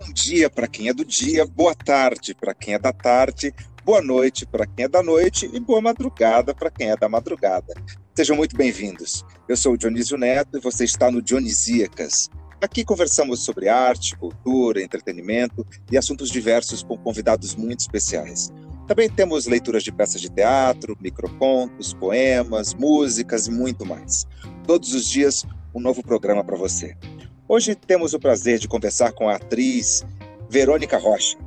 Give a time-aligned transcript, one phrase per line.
[0.00, 3.52] Bom dia para quem é do dia, boa tarde para quem é da tarde,
[3.84, 7.74] boa noite para quem é da noite e boa madrugada para quem é da madrugada.
[8.14, 9.24] Sejam muito bem-vindos.
[9.48, 12.30] Eu sou o Dionísio Neto e você está no Dionisíacas.
[12.60, 18.52] Aqui conversamos sobre arte, cultura, entretenimento e assuntos diversos com convidados muito especiais.
[18.86, 24.26] Também temos leituras de peças de teatro, microcontos, poemas, músicas e muito mais.
[24.64, 26.96] Todos os dias, um novo programa para você.
[27.50, 30.04] Hoje temos o prazer de conversar com a atriz
[30.50, 31.38] Verônica Rocha.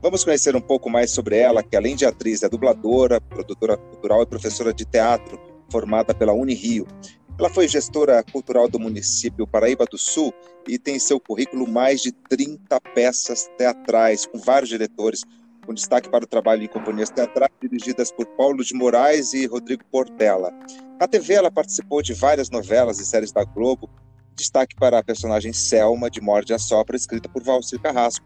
[0.00, 4.22] Vamos conhecer um pouco mais sobre ela, que além de atriz, é dubladora, produtora cultural
[4.22, 6.86] e professora de teatro, formada pela Unirio.
[7.36, 10.32] Ela foi gestora cultural do município Paraíba do Sul
[10.68, 15.24] e tem em seu currículo mais de 30 peças teatrais, com vários diretores,
[15.66, 19.82] com destaque para o trabalho em companhias teatrais dirigidas por Paulo de Moraes e Rodrigo
[19.90, 20.52] Portela.
[21.00, 23.90] Na TV, ela participou de várias novelas e séries da Globo,
[24.34, 28.24] destaque para a personagem Selma, de Morde a Sopra, escrita por Valcir Carrasco.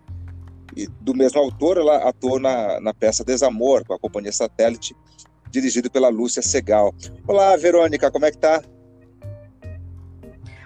[0.76, 4.94] E do mesmo autor, ela atuou na, na peça Desamor, com a Companhia Satélite,
[5.50, 6.94] dirigido pela Lúcia Segal.
[7.26, 8.62] Olá, Verônica, como é que tá?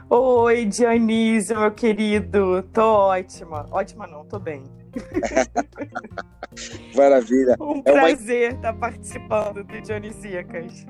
[0.09, 2.65] Oi, Dionísio, meu querido.
[2.73, 3.69] Tô ótima.
[3.71, 4.65] Ótima não, tô bem.
[6.97, 7.55] Maravilha.
[7.61, 8.57] Um é prazer uma...
[8.57, 10.85] estar participando do Dionisíacas.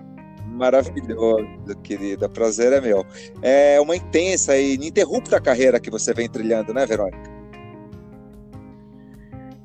[0.51, 1.47] Maravilhoso,
[1.83, 2.29] querida.
[2.29, 3.06] Prazer é meu.
[3.41, 7.41] É uma intensa e ininterrupta carreira que você vem trilhando, né, Verônica?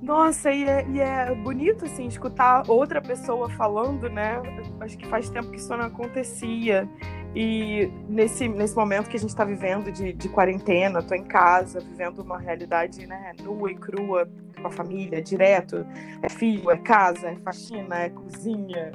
[0.05, 4.39] Nossa, e é, e é, bonito, assim, escutar outra pessoa falando, né?
[4.79, 6.87] Acho que faz tempo que isso não acontecia.
[7.35, 11.79] E nesse, nesse momento que a gente está vivendo de, de quarentena, tô em casa,
[11.79, 14.29] vivendo uma realidade né, nua e crua
[14.61, 15.83] com a família, direto.
[16.21, 18.91] É filho, é casa, é faxina, é cozinha.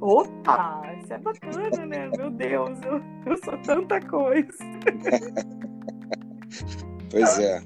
[0.00, 2.10] Opa, isso é bacana, né?
[2.16, 4.48] Meu Deus, eu, eu sou tanta coisa.
[7.10, 7.62] Pois é.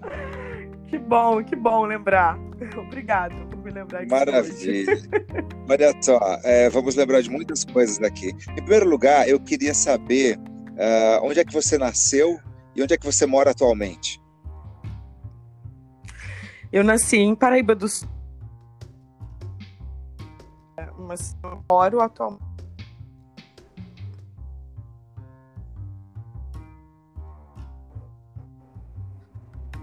[0.89, 2.39] Que bom, que bom lembrar.
[2.77, 4.15] Obrigado por me lembrar disso.
[4.15, 4.99] Maravilha.
[5.69, 8.29] Olha só, é, vamos lembrar de muitas coisas daqui.
[8.29, 12.39] Em primeiro lugar, eu queria saber uh, onde é que você nasceu
[12.75, 14.21] e onde é que você mora atualmente.
[16.73, 18.09] Eu nasci em Paraíba do Sul,
[21.01, 21.37] mas
[21.71, 22.51] moro atualmente.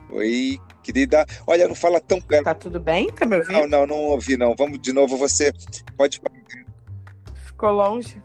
[0.09, 1.25] Oi, querida.
[1.45, 2.45] Olha, não fala tão perto.
[2.45, 3.11] Tá tudo bem?
[3.11, 3.53] Tá me ouvindo?
[3.53, 4.55] Não, não, não ouvi, não.
[4.55, 5.51] Vamos de novo, você
[5.95, 6.21] pode.
[7.45, 8.21] Ficou longe?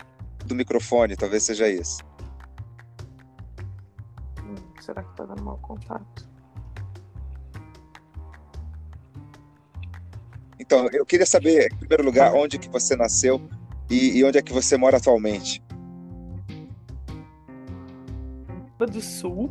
[0.47, 1.99] Do microfone, talvez seja isso.
[4.41, 6.32] Hum, será que tá dando mau contato?
[10.73, 13.39] Então, eu queria saber, em primeiro lugar, onde que você nasceu
[13.91, 15.63] e, e onde é que você mora atualmente.
[18.79, 19.51] Do Sul,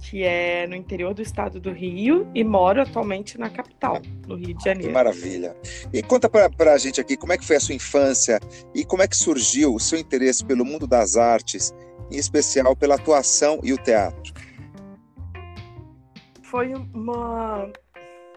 [0.00, 4.56] que é no interior do estado do Rio, e moro atualmente na capital, no Rio
[4.56, 4.88] de Janeiro.
[4.88, 5.54] Que maravilha.
[5.92, 8.40] E conta para a gente aqui como é que foi a sua infância
[8.74, 11.72] e como é que surgiu o seu interesse pelo mundo das artes,
[12.10, 14.32] em especial pela atuação e o teatro.
[16.42, 17.70] Foi uma.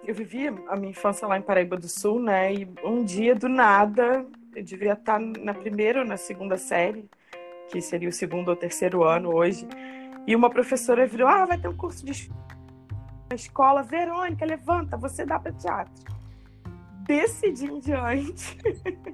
[0.08, 2.54] Eu vivi a minha infância lá em Paraíba do Sul, né?
[2.54, 7.10] E um dia, do nada, eu devia estar na primeira ou na segunda série,
[7.70, 9.68] que seria o segundo ou terceiro ano hoje
[10.28, 12.30] e uma professora virou: Ah, vai ter um curso de
[13.30, 13.84] na escola.
[13.84, 16.04] Verônica, levanta, você dá para teatro.
[17.04, 18.58] Desse dia em diante,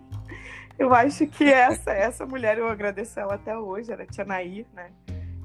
[0.79, 4.66] eu acho que essa, essa mulher, eu agradeço ela até hoje, era a Tia Nair,
[4.73, 4.91] né?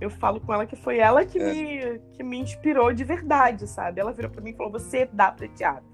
[0.00, 1.52] Eu falo com ela que foi ela que, é.
[1.52, 4.00] me, que me inspirou de verdade, sabe?
[4.00, 5.84] Ela virou para mim e falou: Você dá para teatro.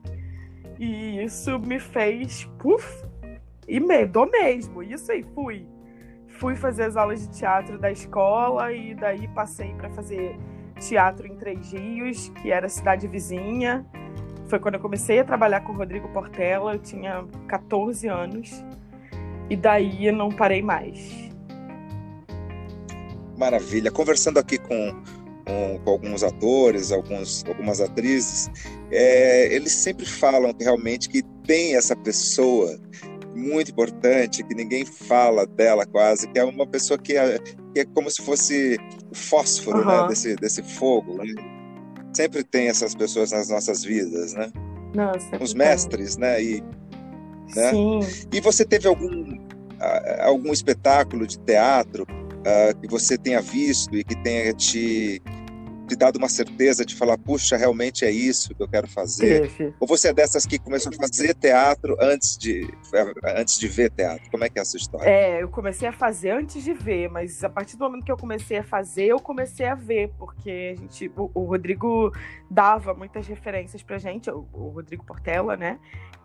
[0.78, 3.04] E isso me fez, puf,
[3.68, 4.82] e me, do mesmo.
[4.82, 5.66] Isso aí, fui
[6.42, 10.36] fui fazer as aulas de teatro da escola e daí passei para fazer
[10.76, 13.86] teatro em Três Rios, que era cidade vizinha.
[14.48, 18.64] Foi quando eu comecei a trabalhar com o Rodrigo Portela, eu tinha 14 anos.
[19.48, 21.31] E daí não parei mais.
[23.42, 23.90] Maravilha.
[23.90, 24.94] Conversando aqui com,
[25.44, 28.48] com, com alguns atores, alguns, algumas atrizes,
[28.88, 32.78] é, eles sempre falam realmente que tem essa pessoa
[33.34, 37.36] muito importante, que ninguém fala dela quase, que é uma pessoa que é,
[37.74, 38.78] que é como se fosse
[39.10, 40.02] o fósforo uhum.
[40.02, 41.16] né, desse, desse fogo.
[41.16, 41.34] Né?
[42.14, 44.52] Sempre tem essas pessoas nas nossas vidas, né?
[44.94, 46.40] Nossa, Os mestres, né?
[46.40, 46.62] E,
[47.56, 47.70] né?
[47.70, 48.00] Sim.
[48.32, 49.36] e você teve algum,
[50.20, 52.06] algum espetáculo de teatro
[52.42, 55.22] uh, que você tenha visto e que tenha te
[55.92, 59.48] te dado uma certeza de falar, puxa, realmente é isso que eu quero fazer?
[59.48, 59.74] Teve.
[59.78, 62.68] Ou você é dessas que começou a fazer teatro antes de,
[63.36, 64.30] antes de ver teatro?
[64.30, 65.08] Como é que é a sua história?
[65.08, 68.16] É, eu comecei a fazer antes de ver, mas a partir do momento que eu
[68.16, 72.12] comecei a fazer, eu comecei a ver, porque a gente, o, o Rodrigo
[72.50, 75.78] dava muitas referências pra gente, o, o, Rodrigo Portela, né,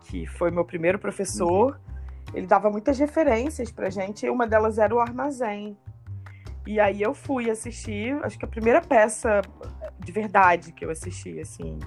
[0.04, 2.38] que foi meu primeiro professor, uhum.
[2.38, 5.76] ele dava muitas referências pra gente, e uma delas era o Armazém.
[6.68, 9.40] E aí eu fui assistir, acho que a primeira peça
[9.98, 11.78] de verdade que eu assisti, assim,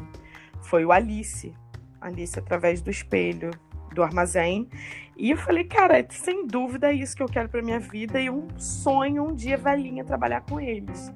[0.59, 1.53] foi o Alice.
[2.01, 3.51] Alice através do espelho
[3.93, 4.67] do armazém.
[5.15, 8.27] E eu falei, cara, sem dúvida é isso que eu quero para minha vida e
[8.27, 11.13] um sonho um dia velhinha trabalhar com eles.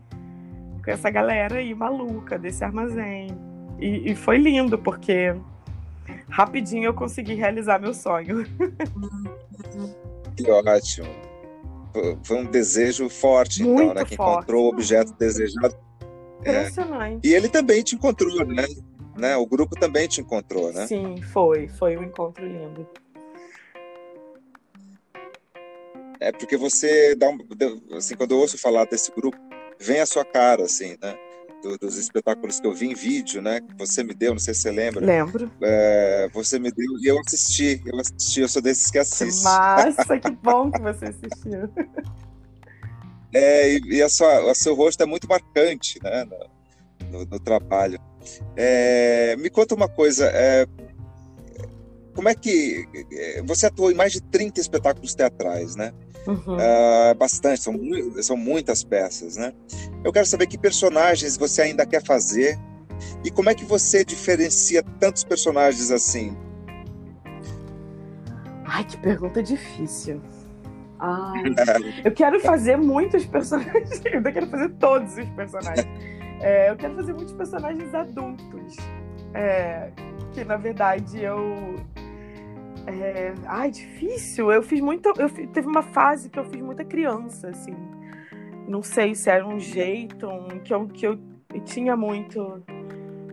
[0.84, 3.30] Com essa galera aí maluca desse armazém.
[3.80, 5.36] E, e foi lindo, porque
[6.30, 8.46] rapidinho eu consegui realizar meu sonho.
[10.38, 11.35] Que ótimo
[12.24, 14.06] foi um desejo forte, Muito então, né?
[14.06, 14.32] Que forte.
[14.32, 15.76] encontrou o objeto desejado.
[16.44, 16.60] É.
[16.60, 17.28] Impressionante.
[17.28, 17.30] É.
[17.30, 18.66] E ele também te encontrou, né?
[19.18, 19.36] né?
[19.36, 20.88] O grupo também te encontrou, né?
[20.88, 21.68] Sim, foi.
[21.68, 22.88] Foi um encontro lindo.
[26.20, 27.38] É porque você dá um.
[27.96, 29.38] Assim, quando eu ouço falar desse grupo,
[29.80, 31.18] vem a sua cara, assim, né?
[31.66, 33.60] Do, dos espetáculos que eu vi em vídeo, né?
[33.60, 35.04] Que você me deu, não sei se você lembra.
[35.04, 35.52] Lembro.
[35.62, 37.82] É, você me deu e eu assisti.
[37.86, 39.44] Eu assisti, eu sou desses que assiste.
[39.44, 41.70] Massa, que bom que você assistiu.
[43.34, 46.24] É, e, e a sua, o seu rosto é muito marcante, né?
[46.24, 48.00] No, no, no trabalho.
[48.56, 50.28] É, me conta uma coisa.
[50.28, 50.66] É,
[52.14, 52.88] como é que.
[53.12, 55.92] É, você atuou em mais de 30 espetáculos teatrais, né?
[56.28, 56.58] Uhum.
[56.58, 57.74] Uh, bastante, são,
[58.22, 59.54] são muitas peças, né?
[60.04, 62.60] Eu quero saber que personagens você ainda quer fazer
[63.24, 66.36] e como é que você diferencia tantos personagens assim?
[68.66, 70.22] Ai, que pergunta difícil.
[71.00, 71.44] Ai,
[72.04, 75.88] eu quero fazer muitos personagens, eu ainda quero fazer todos os personagens.
[76.42, 78.76] É, eu quero fazer muitos personagens adultos.
[79.34, 79.92] É,
[80.34, 81.76] que na verdade eu
[82.88, 83.34] é...
[83.46, 84.52] Ai, difícil.
[84.52, 85.12] Eu fiz muito.
[85.18, 85.50] Eu fiz...
[85.52, 87.76] Teve uma fase que eu fiz muita criança, assim.
[88.68, 90.60] Não sei se era um jeito um...
[90.60, 91.20] que, eu, que eu
[91.64, 92.64] tinha muito.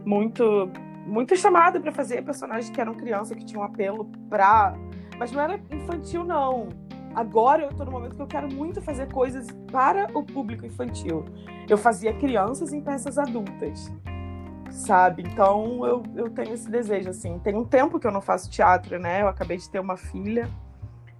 [0.05, 0.71] Muito.
[1.07, 4.75] Muita chamada para fazer personagens que eram criança, que tinham apelo pra.
[5.19, 6.69] Mas não era infantil, não.
[7.15, 11.25] Agora eu tô no momento que eu quero muito fazer coisas para o público infantil.
[11.69, 13.93] Eu fazia crianças em peças adultas
[14.73, 15.23] sabe?
[15.23, 17.39] Então eu, eu tenho esse desejo, assim.
[17.39, 19.23] Tem um tempo que eu não faço teatro, né?
[19.23, 20.51] Eu acabei de ter uma filha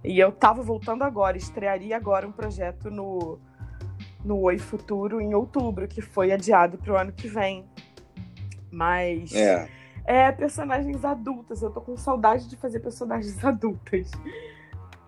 [0.03, 3.39] e eu tava voltando agora, estrearia agora um projeto no,
[4.23, 7.65] no Oi Futuro em outubro, que foi adiado para o ano que vem.
[8.69, 9.33] Mas.
[9.33, 9.69] É.
[10.05, 11.61] É, personagens adultas.
[11.61, 14.11] Eu tô com saudade de fazer personagens adultas.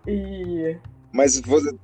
[0.08, 0.78] E.
[1.12, 1.76] Mas você,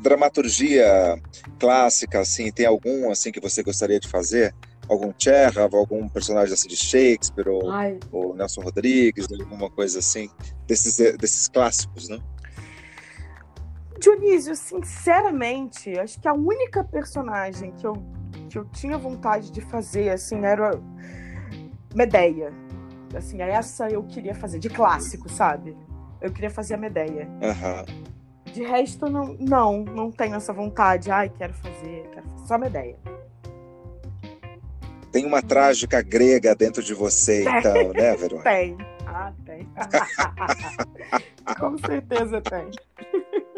[0.00, 1.20] dramaturgia
[1.58, 4.54] clássica, assim, tem algum assim que você gostaria de fazer?
[4.88, 7.62] Algum Chekhov, algum personagem assim de Shakespeare ou,
[8.10, 10.30] ou, Nelson Rodrigues, alguma coisa assim,
[10.66, 12.18] desses, desses clássicos, né?
[13.98, 17.94] Dionísio, sinceramente, acho que a única personagem que eu,
[18.48, 20.80] que eu tinha vontade de fazer, assim, era
[21.94, 22.52] Medeia.
[23.16, 25.76] Assim, essa eu queria fazer, de clássico, sabe?
[26.20, 27.28] Eu queria fazer a Medeia.
[27.42, 28.52] Uhum.
[28.52, 31.10] De resto, não, não, não tenho essa vontade.
[31.10, 32.46] Ai, quero fazer, quero fazer.
[32.46, 32.96] Só Medeia.
[35.12, 38.50] Tem uma trágica grega dentro de você, então, né, Verônica?
[38.50, 38.76] Tem.
[39.06, 39.68] Ah, tem.
[41.58, 42.70] Com certeza tem.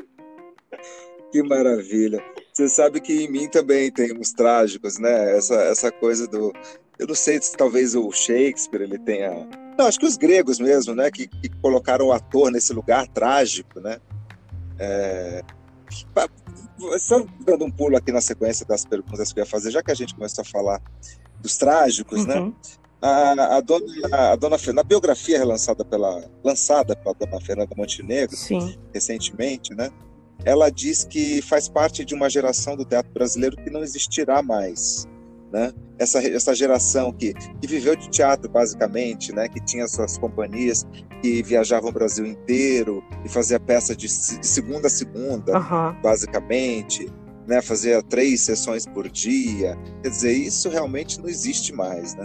[1.31, 2.23] Que maravilha.
[2.53, 5.37] Você sabe que em mim também tem uns trágicos, né?
[5.37, 6.53] Essa, essa coisa do.
[6.99, 9.49] Eu não sei se talvez o Shakespeare ele tenha.
[9.79, 11.11] Não, acho que os gregos mesmo, né?
[11.11, 14.01] Que, que colocaram o ator nesse lugar trágico, né?
[14.79, 15.43] É...
[16.99, 19.91] Só dando um pulo aqui na sequência das perguntas que eu ia fazer, já que
[19.91, 20.83] a gente começou a falar
[21.41, 22.37] dos trágicos, né?
[22.39, 22.47] uhum.
[22.47, 22.53] né?
[23.03, 23.87] A, a, dona,
[24.33, 28.77] a dona na biografia relançada pela lançada pela dona Fernanda Montenegro Sim.
[28.93, 29.91] recentemente, né?
[30.45, 35.09] Ela diz que faz parte de uma geração do teatro brasileiro que não existirá mais,
[35.51, 35.73] né?
[35.99, 39.49] Essa, essa geração que, que viveu de teatro basicamente, né?
[39.49, 40.87] Que tinha suas companhias
[41.23, 46.03] que viajavam o Brasil inteiro e fazia peça de, de segunda a segunda, uhum.
[46.03, 47.11] basicamente
[47.51, 49.77] né, fazia três sessões por dia.
[50.05, 52.15] Quer dizer, isso realmente não existe mais.
[52.15, 52.25] Né?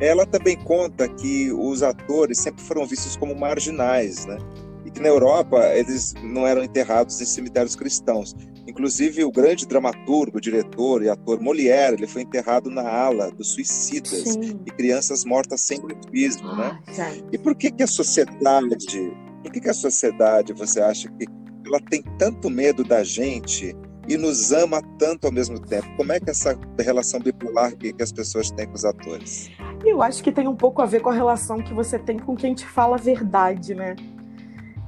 [0.00, 4.36] Ela também conta que os atores sempre foram vistos como marginais, né?
[4.84, 8.34] e que na Europa eles não eram enterrados em cemitérios cristãos.
[8.66, 14.10] Inclusive, o grande dramaturgo, diretor e ator Molière, ele foi enterrado na ala dos suicidas
[14.10, 14.60] Sim.
[14.66, 17.22] e crianças mortas sem batismo, ah, né?
[17.32, 19.12] E por que que a sociedade,
[19.44, 21.26] por que que a sociedade, você acha que
[21.64, 23.72] ela tem tanto medo da gente
[24.08, 25.88] e nos ama tanto ao mesmo tempo?
[25.96, 29.50] Como é que é essa relação bipolar que, que as pessoas têm com os atores?
[29.84, 32.36] Eu acho que tem um pouco a ver com a relação que você tem com
[32.36, 33.96] quem te fala a verdade, né?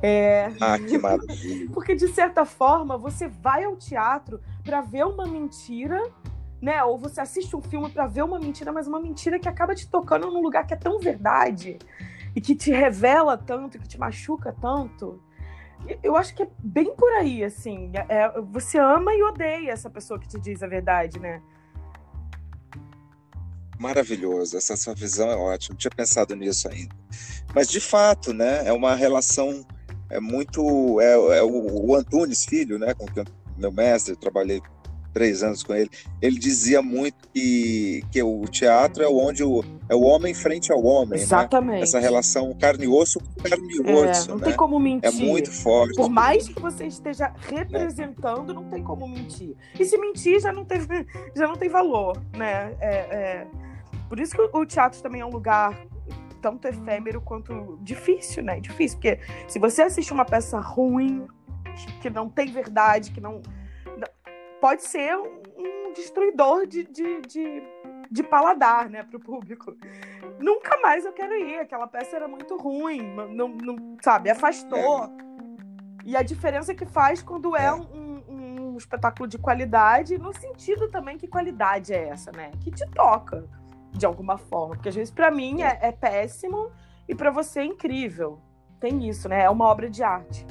[0.02, 0.52] É...
[0.60, 1.70] Ah, que maravilha.
[1.74, 6.00] Porque, de certa forma, você vai ao teatro para ver uma mentira,
[6.60, 6.82] né?
[6.84, 9.88] Ou você assiste um filme para ver uma mentira, mas uma mentira que acaba te
[9.88, 11.78] tocando num lugar que é tão verdade
[12.34, 15.20] e que te revela tanto, que te machuca tanto.
[16.02, 17.92] Eu acho que é bem por aí, assim.
[18.08, 21.42] É, você ama e odeia essa pessoa que te diz a verdade, né?
[23.78, 25.74] Maravilhoso, essa sua visão é ótima.
[25.74, 26.94] Não tinha pensado nisso ainda.
[27.54, 28.66] Mas de fato, né?
[28.66, 29.64] É uma relação
[30.10, 33.06] é muito é, é o, o, Antunes filho, né, com
[33.56, 34.62] meu mestre, trabalhei
[35.18, 35.90] três anos com ele,
[36.22, 40.80] ele dizia muito que, que o teatro é onde o, é o homem frente ao
[40.84, 41.24] homem, né?
[41.24, 41.78] Exatamente.
[41.78, 41.82] Né?
[41.82, 44.44] Essa relação carne e osso com carne e é, osso, Não né?
[44.44, 45.08] tem como mentir.
[45.08, 45.96] É muito forte.
[45.96, 48.54] Por mais que você esteja representando, é.
[48.54, 49.56] não tem como mentir.
[49.78, 50.80] E se mentir já não tem,
[51.34, 52.76] já não tem valor, né?
[52.80, 53.46] É, é...
[54.08, 55.84] Por isso que o teatro também é um lugar
[56.40, 58.60] tanto efêmero quanto difícil, né?
[58.60, 61.26] Difícil, porque se você assiste uma peça ruim,
[62.00, 63.42] que não tem verdade, que não.
[64.60, 67.62] Pode ser um destruidor de, de, de,
[68.10, 69.76] de paladar, né, pro público.
[70.38, 71.58] Nunca mais eu quero ir.
[71.58, 73.02] Aquela peça era muito ruim,
[73.34, 75.04] não, não sabe, afastou.
[75.04, 75.28] É.
[76.04, 77.72] E a diferença que faz quando é, é.
[77.72, 82.50] um, um, um espetáculo de qualidade, no sentido também que qualidade é essa, né?
[82.60, 83.44] Que te toca
[83.92, 84.74] de alguma forma.
[84.74, 86.70] Porque às vezes para mim é, é péssimo
[87.08, 88.40] e para você é incrível.
[88.80, 89.42] Tem isso, né?
[89.42, 90.46] É uma obra de arte.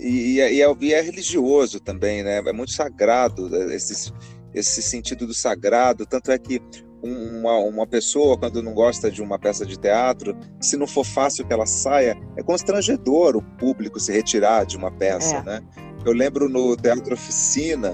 [0.00, 2.38] E, e, é, e, é, é, religioso também, né?
[2.38, 3.74] É muito sagrado né?
[3.74, 4.12] esse,
[4.54, 6.06] esse sentido do sagrado.
[6.06, 6.60] Tanto é que
[7.02, 11.46] uma, uma pessoa, quando não gosta de uma peça de teatro, se não for fácil
[11.46, 15.42] que ela saia, é constrangedor o público se retirar de uma peça, é.
[15.42, 15.60] né?
[16.04, 17.92] Eu lembro no Teatro Oficina,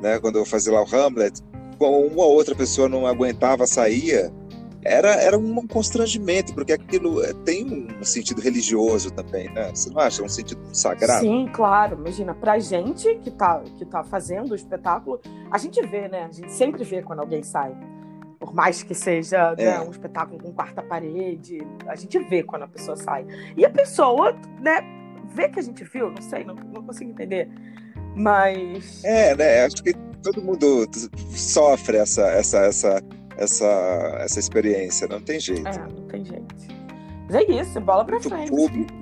[0.00, 1.42] né, quando eu fazia lá o Hamlet,
[1.80, 4.32] uma ou outra pessoa não aguentava, saía,
[4.84, 9.70] era, era um constrangimento, porque aquilo eh, tem um sentido religioso também, né?
[9.74, 10.22] Você não acha?
[10.22, 11.20] Um sentido sagrado?
[11.20, 11.96] Sim, claro.
[11.98, 15.20] Imagina, pra gente que tá, que tá fazendo o espetáculo,
[15.50, 16.24] a gente vê, né?
[16.24, 17.76] A gente sempre vê quando alguém sai.
[18.38, 19.78] Por mais que seja né, é.
[19.78, 21.58] né, um espetáculo com quarta parede,
[21.88, 23.26] a gente vê quando a pessoa sai.
[23.56, 24.80] E a pessoa, né,
[25.34, 27.48] vê que a gente viu, não sei, não, não consigo entender.
[28.14, 29.02] Mas.
[29.04, 29.64] É, né?
[29.64, 29.92] Acho que
[30.22, 30.88] todo mundo
[31.30, 33.02] sofre essa, essa, essa,
[33.38, 35.66] essa, essa experiência, não tem jeito.
[35.66, 36.54] É, não tem jeito.
[37.26, 38.50] Mas é isso, bola pra Muito frente.
[38.50, 38.92] Público.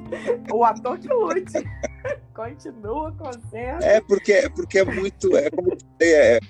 [0.53, 1.53] o ator que lute.
[2.35, 3.87] Continua, concentra.
[3.87, 6.41] É porque, porque é muito, é como é, é,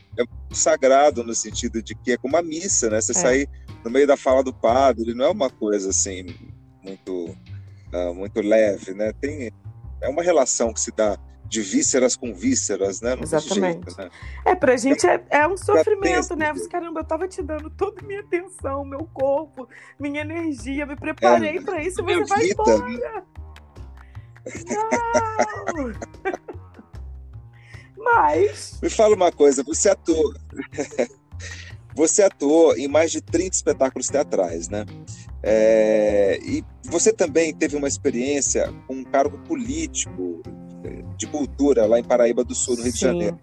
[0.51, 3.01] sagrado no sentido de que é como a missa, né?
[3.01, 3.15] Você é.
[3.15, 3.49] sair
[3.85, 6.27] no meio da fala do padre, não é uma coisa assim
[6.83, 7.37] muito,
[7.95, 9.13] uh, muito leve, né?
[9.21, 9.53] Tem,
[10.01, 11.17] é uma relação que se dá
[11.49, 13.15] de vísceras com vísceras, né?
[13.15, 13.85] Não Exatamente.
[13.85, 14.11] Jeito, né?
[14.45, 16.53] É, pra gente é, é um sofrimento, né?
[16.53, 20.97] Mas, caramba, eu tava te dando toda a minha atenção, meu corpo, minha energia, me
[20.97, 22.89] preparei é, para isso e você vai vida, embora.
[22.89, 23.23] Né?
[25.77, 25.93] Não!
[27.97, 28.79] Mas.
[28.83, 30.33] Me fala uma coisa, você atuou.
[31.95, 34.85] você atuou em mais de 30 espetáculos teatrais, né?
[35.43, 36.39] É...
[36.43, 40.43] e você também teve uma experiência com um cargo político
[41.17, 42.99] de cultura lá em Paraíba do Sul, no Rio Sim.
[42.99, 43.41] de Janeiro.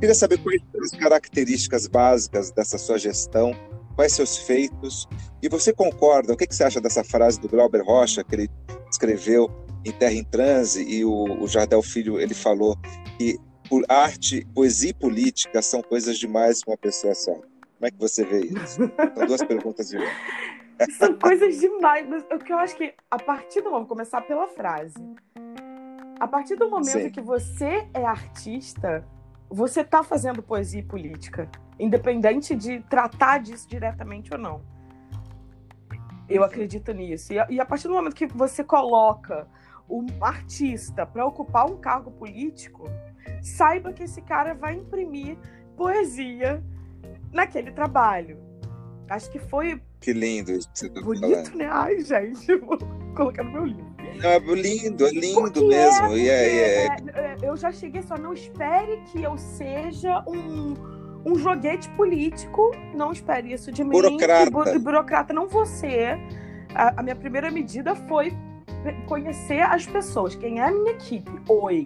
[0.00, 3.52] Queria saber quais são as características básicas dessa sua gestão,
[3.96, 5.08] quais seus feitos,
[5.42, 8.50] e você concorda, o que, você acha dessa frase do Glauber Rocha, que ele
[8.90, 9.50] escreveu
[9.84, 12.76] em Terra em Transe, e o, o Jardel Filho, ele falou
[13.18, 17.34] que por arte, poesia e política são coisas demais para uma pessoa só.
[17.34, 18.90] Como é que você vê isso?
[19.14, 19.98] São duas perguntas de
[20.98, 22.08] São coisas demais.
[22.08, 23.70] Mas o que eu acho que, a partir do.
[23.70, 24.94] Vou começar pela frase.
[26.20, 27.10] A partir do momento Sim.
[27.10, 29.04] que você é artista,
[29.48, 31.48] você está fazendo poesia e política,
[31.78, 34.62] independente de tratar disso diretamente ou não.
[36.28, 37.32] Eu acredito nisso.
[37.32, 39.46] E a, e a partir do momento que você coloca
[39.88, 42.84] um artista para ocupar um cargo político,
[43.40, 45.38] saiba que esse cara vai imprimir
[45.76, 46.62] poesia
[47.32, 48.38] naquele trabalho.
[49.08, 49.80] Acho que foi.
[50.00, 51.68] Que lindo isso que você tá Bonito, né?
[51.70, 52.78] Ai, gente, vou
[53.16, 53.88] colocar no meu livro.
[54.22, 56.06] É lindo, é lindo porque mesmo.
[56.06, 57.36] É, e é, é, é...
[57.42, 60.74] Eu já cheguei só, não espere que eu seja um,
[61.24, 62.70] um joguete político.
[62.94, 63.90] Não espere isso de mim.
[63.90, 64.50] Burocrata.
[64.50, 66.18] Bu burocrata, não você.
[66.74, 68.32] A, a minha primeira medida foi
[69.06, 70.34] conhecer as pessoas.
[70.34, 71.30] Quem é a minha equipe?
[71.48, 71.84] Oi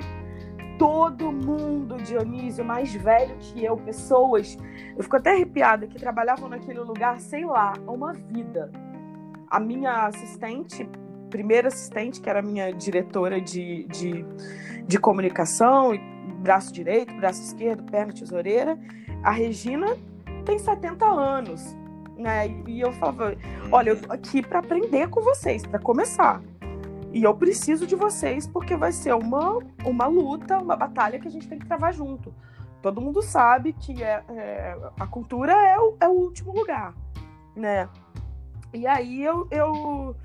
[0.79, 4.57] todo mundo, Dionísio, mais velho que eu, pessoas.
[4.97, 8.71] Eu fico até arrepiada que trabalhavam naquele lugar, sei lá, uma vida.
[9.49, 10.89] A minha assistente
[11.33, 14.23] primeira assistente, que era minha diretora de, de,
[14.87, 15.99] de comunicação,
[16.43, 18.79] braço direito, braço esquerdo, perna, tesoureira.
[19.25, 19.97] A Regina
[20.45, 21.75] tem 70 anos,
[22.19, 22.49] né?
[22.67, 23.35] E eu falava,
[23.73, 26.43] olha, eu tô aqui para aprender com vocês, para começar.
[27.13, 31.31] E eu preciso de vocês porque vai ser uma, uma luta, uma batalha que a
[31.31, 32.35] gente tem que travar junto.
[32.81, 36.95] Todo mundo sabe que é, é a cultura é o, é o último lugar,
[37.55, 37.89] né?
[38.73, 40.17] E aí eu, eu,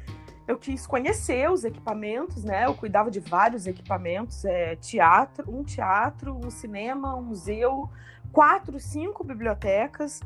[0.47, 2.65] eu quis conhecer os equipamentos, né?
[2.65, 7.89] Eu cuidava de vários equipamentos, é, teatro, um teatro, um cinema, um museu,
[8.31, 10.21] quatro, cinco bibliotecas.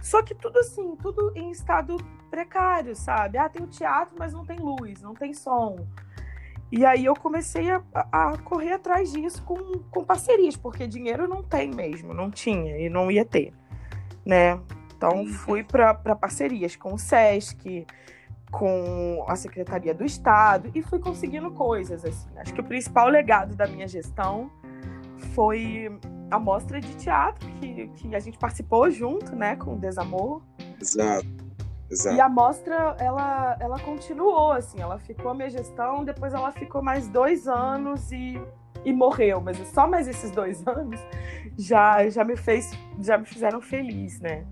[0.00, 1.96] Só que tudo assim, tudo em estado
[2.36, 3.38] precário, sabe?
[3.38, 5.78] Ah, tem o teatro, mas não tem luz, não tem som.
[6.70, 9.56] E aí eu comecei a, a correr atrás disso com,
[9.90, 13.54] com parcerias, porque dinheiro não tem mesmo, não tinha e não ia ter,
[14.24, 14.60] né?
[14.94, 17.86] Então fui para parcerias com o SESC,
[18.50, 22.28] com a Secretaria do Estado e fui conseguindo coisas assim.
[22.36, 24.50] Acho que o principal legado da minha gestão
[25.34, 25.90] foi
[26.30, 30.42] a mostra de teatro que, que a gente participou junto, né, com o Desamor.
[30.80, 31.35] Exato.
[31.90, 32.16] Exato.
[32.16, 36.82] E a mostra, ela, ela continuou, assim, ela ficou a minha gestão, depois ela ficou
[36.82, 38.40] mais dois anos e,
[38.84, 39.40] e morreu.
[39.40, 41.00] Mas só mais esses dois anos
[41.56, 44.44] já, já me fez, já me fizeram feliz, né?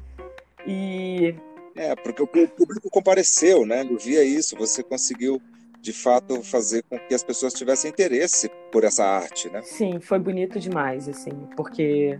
[0.66, 1.34] E
[1.76, 3.82] é, porque o público compareceu, né?
[3.88, 5.42] Eu via isso, você conseguiu
[5.80, 9.60] de fato fazer com que as pessoas tivessem interesse por essa arte, né?
[9.62, 12.18] Sim, foi bonito demais, assim, porque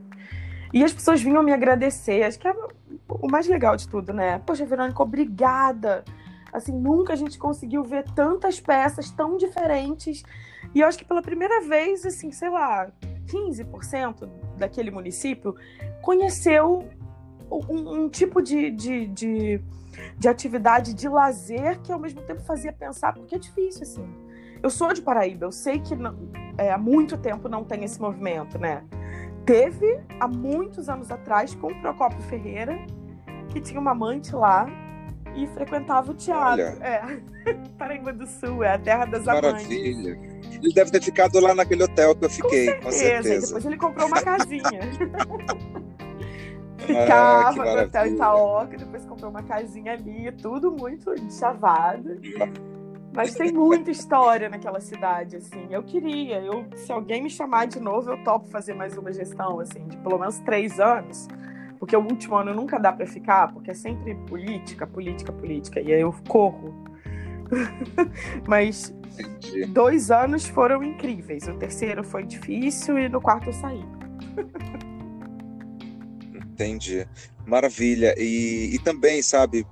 [0.75, 2.55] e as pessoas vinham me agradecer, acho que é
[3.09, 4.41] o mais legal de tudo, né?
[4.45, 6.05] Poxa, Verônica, obrigada.
[6.53, 10.25] Assim, nunca a gente conseguiu ver tantas peças tão diferentes.
[10.75, 12.91] E eu acho que pela primeira vez, assim, sei lá,
[13.29, 14.29] 15%
[14.59, 15.55] daquele município
[16.03, 16.89] conheceu
[17.49, 19.63] um, um tipo de, de, de,
[20.19, 24.05] de, atividade de lazer que ao mesmo tempo fazia pensar, porque é difícil, assim.
[24.61, 26.17] Eu sou de Paraíba, eu sei que não,
[26.59, 28.83] é, há muito tempo não tem esse movimento, né?
[29.45, 32.79] Teve há muitos anos atrás com o Procópio Ferreira,
[33.51, 34.67] que tinha uma amante lá
[35.37, 36.65] e frequentava o teatro.
[36.65, 36.79] Olha.
[36.81, 37.21] É.
[37.77, 40.15] Paraíba do Sul, é a terra das Maravilha.
[40.15, 40.55] amantes.
[40.55, 42.93] Ele deve ter ficado lá naquele hotel que eu fiquei, com certeza.
[42.93, 43.47] Com certeza.
[43.47, 44.63] depois ele comprou uma casinha.
[46.87, 52.21] Ficava ah, no hotel Itaoca, depois comprou uma casinha ali, tudo muito chavado.
[53.15, 55.69] Mas tem muita história naquela cidade, assim.
[55.71, 59.61] Eu queria, eu, se alguém me chamar de novo, eu topo fazer mais uma gestão,
[59.61, 61.29] assim, de pelo menos três anos.
[61.79, 65.81] Porque o último ano nunca dá para ficar, porque é sempre política, política, política.
[65.81, 66.75] E aí eu corro.
[68.49, 69.67] Mas Entendi.
[69.67, 71.47] dois anos foram incríveis.
[71.47, 73.85] O terceiro foi difícil e no quarto eu saí.
[76.35, 77.07] Entendi.
[77.47, 78.15] Maravilha.
[78.19, 79.67] E, e também, sabe,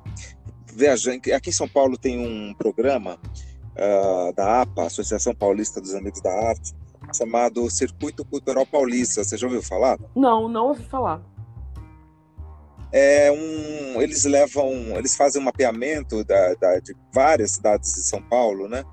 [0.74, 3.18] viajante, aqui em São Paulo tem um programa
[3.76, 6.72] uh, da APA, Associação Paulista dos Amigos da Arte,
[7.14, 9.22] chamado Circuito Cultural Paulista.
[9.22, 9.98] Você já ouviu falar?
[10.14, 11.22] Não, não ouvi falar.
[12.92, 18.20] É um, eles levam, eles fazem um mapeamento da, da, de várias cidades de São
[18.20, 18.84] Paulo, né?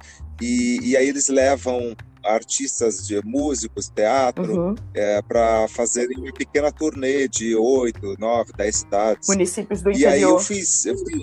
[0.42, 4.76] E, e aí eles levam artistas de músicos, teatro, uhum.
[4.94, 9.28] é, para fazerem uma pequena turnê de oito, nove, dez cidades.
[9.28, 10.10] Municípios do interior.
[10.10, 11.22] E aí eu fiz, eu fui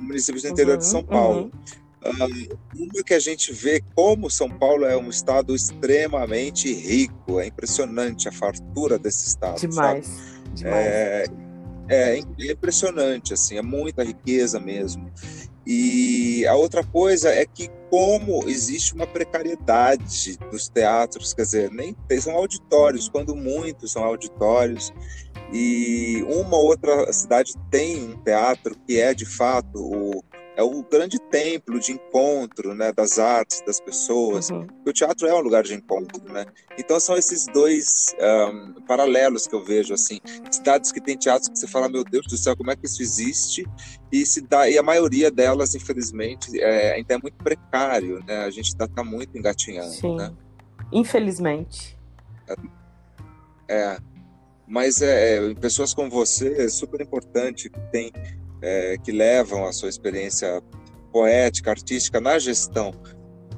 [0.00, 1.50] municípios do interior uhum, de São Paulo.
[2.04, 2.48] Uhum.
[2.74, 8.28] uma que a gente vê como São Paulo é um estado extremamente rico, é impressionante
[8.28, 9.60] a fartura desse estado.
[9.60, 10.08] Demais.
[10.54, 10.86] Demais.
[10.86, 11.24] É,
[11.88, 15.10] é, é impressionante, assim, é muita riqueza mesmo.
[15.66, 21.94] E a outra coisa é que como existe uma precariedade dos teatros, quer dizer, nem
[22.18, 24.92] são auditórios, quando muitos são auditórios,
[25.52, 30.24] e uma outra cidade tem um teatro que é de fato o
[30.56, 34.50] é o grande templo de encontro né, das artes, das pessoas.
[34.50, 34.66] Uhum.
[34.86, 36.44] O teatro é um lugar de encontro, né?
[36.78, 38.14] Então são esses dois
[38.52, 40.20] um, paralelos que eu vejo, assim.
[40.50, 43.00] Cidades que têm teatros que você fala, meu Deus do céu, como é que isso
[43.00, 43.64] existe?
[44.12, 48.44] E, se dá, e a maioria delas, infelizmente, é, ainda é muito precário, né?
[48.44, 50.16] A gente está tá muito engatinhando, Sim.
[50.16, 50.30] né?
[50.92, 51.98] Infelizmente.
[52.46, 52.54] É,
[53.68, 54.09] é.
[54.70, 58.12] Mas é, é, pessoas como você é super importante que tem
[58.62, 60.62] é, que levam a sua experiência
[61.12, 62.92] poética, artística na gestão.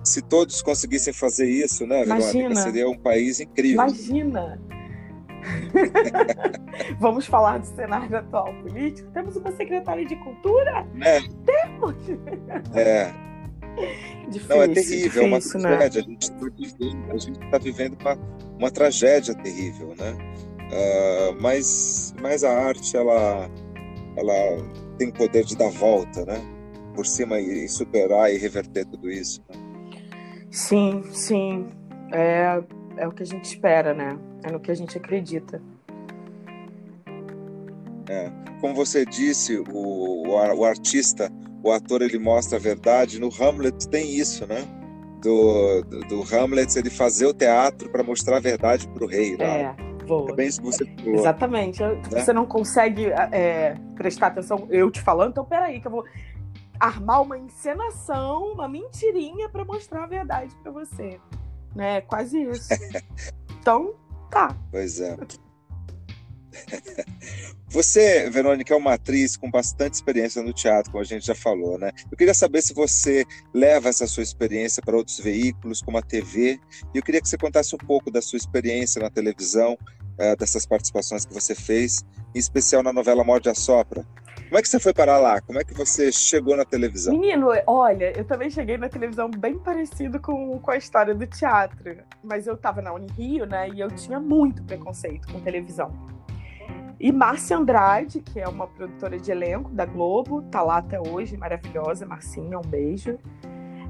[0.02, 3.84] Se todos conseguissem fazer isso, né, Verônica, seria um país incrível.
[3.84, 4.58] Imagina!
[6.98, 9.10] Vamos falar do cenário atual político.
[9.10, 10.86] Temos uma secretária de cultura?
[11.02, 11.20] É.
[11.44, 11.96] Temos!
[12.74, 13.12] É.
[14.28, 15.42] Difícil, Não, é terrível, é uma né?
[15.42, 16.00] tragédia.
[16.00, 18.18] A gente está vivendo, tá vivendo uma,
[18.58, 20.16] uma tragédia terrível, né?
[20.72, 23.50] Uh, mas, mas a arte, ela,
[24.16, 24.34] ela
[24.98, 26.40] tem o poder de dar volta, né?
[26.94, 29.42] por cima e, superar e reverter tudo isso.
[29.48, 29.56] Né?
[30.50, 31.68] Sim, sim.
[32.12, 32.62] É,
[32.98, 34.18] é o que a gente espera, né?
[34.42, 35.60] É no que a gente acredita.
[38.08, 38.30] É.
[38.60, 41.30] Como você disse, o, o, artista,
[41.64, 43.18] o ator, ele mostra a verdade.
[43.18, 44.62] No Hamlet tem isso, né?
[45.22, 49.36] Do, do, do Hamlet, ele fazer o teatro para mostrar a verdade para o rei.
[49.38, 49.74] É,
[50.30, 50.84] É bem você.
[51.04, 51.82] Exatamente.
[51.82, 52.00] Né?
[52.10, 56.04] Você não consegue é, prestar atenção, eu te falando, então peraí, que eu vou
[56.78, 61.20] armar uma encenação, uma mentirinha para mostrar a verdade para você.
[61.74, 62.00] Né?
[62.02, 62.68] Quase isso.
[63.60, 63.94] então,
[64.30, 64.56] tá.
[64.70, 65.16] Pois é.
[67.68, 71.78] Você, Verônica, é uma atriz com bastante experiência no teatro, como a gente já falou,
[71.78, 71.90] né?
[72.10, 76.60] Eu queria saber se você leva essa sua experiência para outros veículos, como a TV,
[76.94, 80.66] e eu queria que você contasse um pouco da sua experiência na televisão, uh, dessas
[80.66, 84.04] participações que você fez, em especial na novela Morde a Sopra.
[84.52, 85.40] Como é que você foi parar lá?
[85.40, 87.14] Como é que você chegou na televisão?
[87.14, 91.96] Menino, olha, eu também cheguei na televisão bem parecido com, com a história do teatro.
[92.22, 93.70] Mas eu estava na Unirio, né?
[93.70, 95.90] E eu tinha muito preconceito com televisão.
[97.02, 101.36] E Márcia Andrade, que é uma produtora de elenco da Globo, tá lá até hoje,
[101.36, 102.06] maravilhosa.
[102.06, 103.18] Marcinha, um beijo.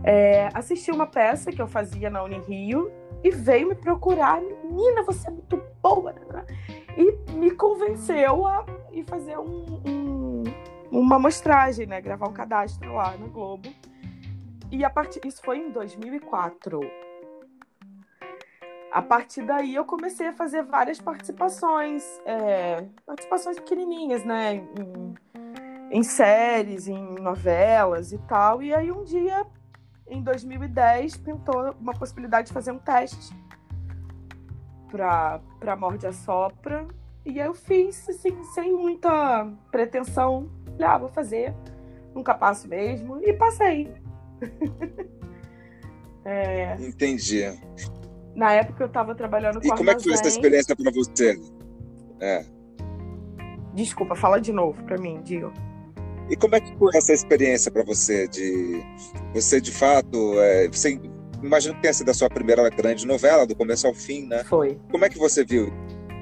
[0.02, 2.90] É, assistiu uma peça que eu fazia na Unirio
[3.22, 4.40] e veio me procurar.
[4.40, 6.14] Menina, você é muito boa!
[6.14, 6.46] Né?
[6.96, 10.42] E me convenceu a ir fazer um, um
[10.90, 12.00] uma amostragem, né?
[12.00, 13.68] Gravar um cadastro lá na Globo.
[14.70, 16.80] E a partir isso foi em 2004.
[18.92, 24.56] A partir daí eu comecei a fazer várias participações, é, participações pequenininhas, né?
[24.56, 25.14] Em,
[25.90, 28.62] em séries, em novelas e tal.
[28.62, 29.46] E aí um dia,
[30.06, 33.34] em 2010, pintou uma possibilidade de fazer um teste
[34.90, 36.86] para para Morde a Sopra.
[37.24, 41.54] E aí eu fiz, assim, sem muita pretensão Falei, ah, vou fazer.
[42.14, 43.20] Nunca passo mesmo.
[43.22, 43.92] E passei.
[46.24, 46.74] é...
[46.80, 47.44] Entendi.
[48.34, 49.94] Na época eu estava trabalhando com E como armazém.
[49.94, 51.40] é que foi essa experiência para você?
[52.20, 52.44] É.
[53.74, 55.52] Desculpa, fala de novo para mim, Dio.
[56.30, 58.82] E como é que foi essa experiência para você de
[59.34, 60.98] você de fato, é, você
[61.42, 64.44] imagino que tenha sido a sua primeira grande novela do começo ao fim, né?
[64.44, 64.78] Foi.
[64.90, 65.72] Como é que você viu?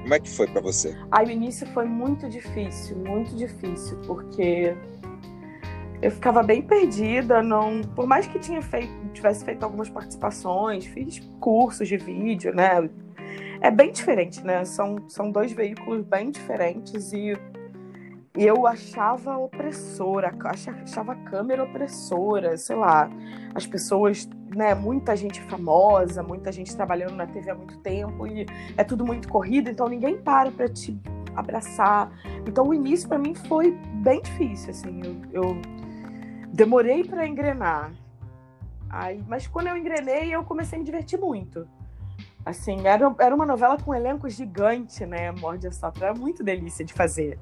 [0.03, 0.96] Como é que foi para você?
[1.11, 4.75] Aí o início foi muito difícil, muito difícil, porque
[6.02, 11.18] eu ficava bem perdida, não, por mais que tinha feito, tivesse feito algumas participações, fiz
[11.38, 12.88] cursos de vídeo, né?
[13.60, 14.64] É bem diferente, né?
[14.64, 17.36] São, são dois veículos bem diferentes e
[18.34, 23.10] eu achava opressora, achava a câmera opressora, sei lá.
[23.54, 28.46] As pessoas, né, muita gente famosa, muita gente trabalhando na TV há muito tempo e
[28.76, 30.98] é tudo muito corrido, então ninguém para para te
[31.36, 32.10] abraçar.
[32.46, 35.02] Então o início para mim foi bem difícil, assim.
[35.04, 35.80] Eu, eu
[36.52, 37.92] demorei para engrenar.
[38.88, 41.66] Aí, mas quando eu engrenei, eu comecei a me divertir muito.
[42.44, 45.30] Assim, era, era uma novela com um elenco gigante, né?
[45.30, 47.38] Morde Sopra, era muito delícia de fazer.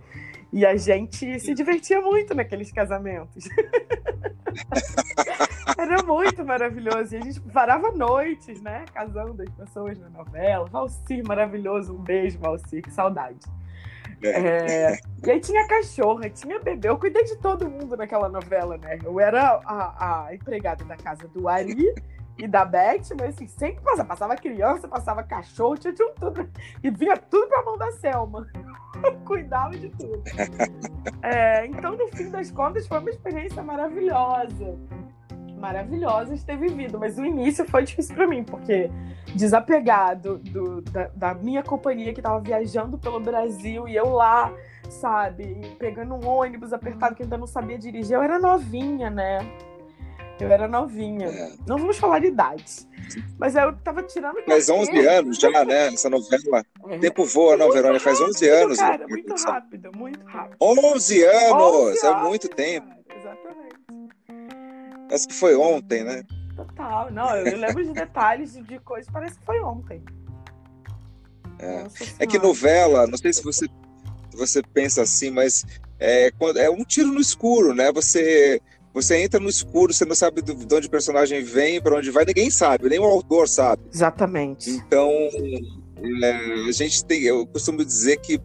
[0.52, 3.44] E a gente se divertia muito naqueles casamentos.
[5.76, 7.14] Era muito maravilhoso.
[7.14, 8.84] E a gente parava noites, né?
[8.92, 10.66] Casando as pessoas na novela.
[10.66, 11.94] Valcir, maravilhoso.
[11.94, 13.38] Um beijo, Valcir, que saudade.
[14.22, 14.28] É.
[14.28, 16.88] é, e aí tinha cachorra, tinha bebê.
[16.88, 18.98] Eu cuidei de todo mundo naquela novela, né?
[19.04, 21.94] Eu era a, a empregada da casa do Ari
[22.38, 26.48] e da Beth, mas assim, sempre passava, passava criança, passava cachorro, tinha, tinha tudo.
[26.82, 28.46] E vinha tudo pra mão da Selma.
[29.26, 30.22] Cuidava de tudo.
[31.22, 34.78] É, então, no fim das contas, foi uma experiência maravilhosa.
[35.58, 38.90] Maravilhosa de ter vivido, mas o início foi difícil para mim, porque
[39.34, 44.52] desapegado do, da, da minha companhia que estava viajando pelo Brasil e eu lá,
[44.88, 49.38] sabe, pegando um ônibus apertado que ainda não sabia dirigir, eu era novinha, né?
[50.40, 51.26] Eu era novinha.
[51.26, 51.52] É.
[51.66, 52.86] Não vamos falar de idade.
[53.36, 54.36] Mas eu tava tirando.
[54.46, 55.88] Mas 11 anos já, né?
[55.88, 56.64] Essa novela.
[56.88, 56.98] É.
[56.98, 58.00] Tempo voa, não, Verônica?
[58.00, 58.78] Faz 11 anos.
[58.78, 60.56] Cara, muito rápido, muito rápido.
[60.60, 62.04] 11 anos!
[62.04, 62.86] 11 é muito tempo.
[63.16, 63.87] exatamente.
[65.08, 66.22] Parece que foi ontem, né?
[66.54, 67.10] Total.
[67.10, 70.02] Não, eu lembro de detalhes de coisas, parece que foi ontem.
[71.58, 71.86] É.
[72.20, 73.66] é que novela, não sei se você,
[74.32, 75.64] você pensa assim, mas
[75.98, 77.90] é, é um tiro no escuro, né?
[77.92, 78.60] Você
[78.92, 82.24] você entra no escuro, você não sabe de onde o personagem vem, para onde vai,
[82.24, 83.82] ninguém sabe, nem o autor sabe.
[83.92, 84.70] Exatamente.
[84.70, 85.10] Então,
[86.24, 88.40] é, a gente tem, eu costumo dizer que,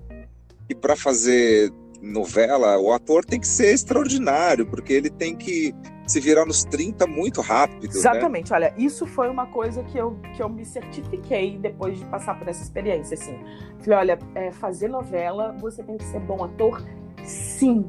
[0.67, 1.71] que para fazer
[2.01, 5.73] novela, o ator tem que ser extraordinário, porque ele tem que
[6.13, 7.81] se virar nos 30 muito rápido.
[7.83, 7.89] Né?
[7.89, 8.57] Exatamente, né?
[8.57, 12.47] olha, isso foi uma coisa que eu, que eu me certifiquei depois de passar por
[12.47, 13.15] essa experiência.
[13.15, 13.37] Assim.
[13.79, 16.83] Falei, olha, é, fazer novela, você tem que ser bom ator,
[17.23, 17.85] sim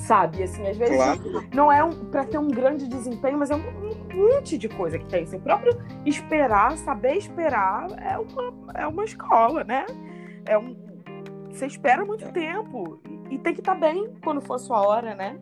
[0.00, 0.42] sabe?
[0.42, 1.20] Assim, às vezes Claro.
[1.54, 4.98] não é um, para ter um grande desempenho, mas é um, um monte de coisa
[4.98, 5.22] que tem.
[5.22, 9.86] Assim, o próprio esperar, saber esperar, é uma, é uma escola, né?
[10.46, 10.74] É um,
[11.50, 15.38] você espera muito tempo e, tem que estar bem quando for sua hora, né?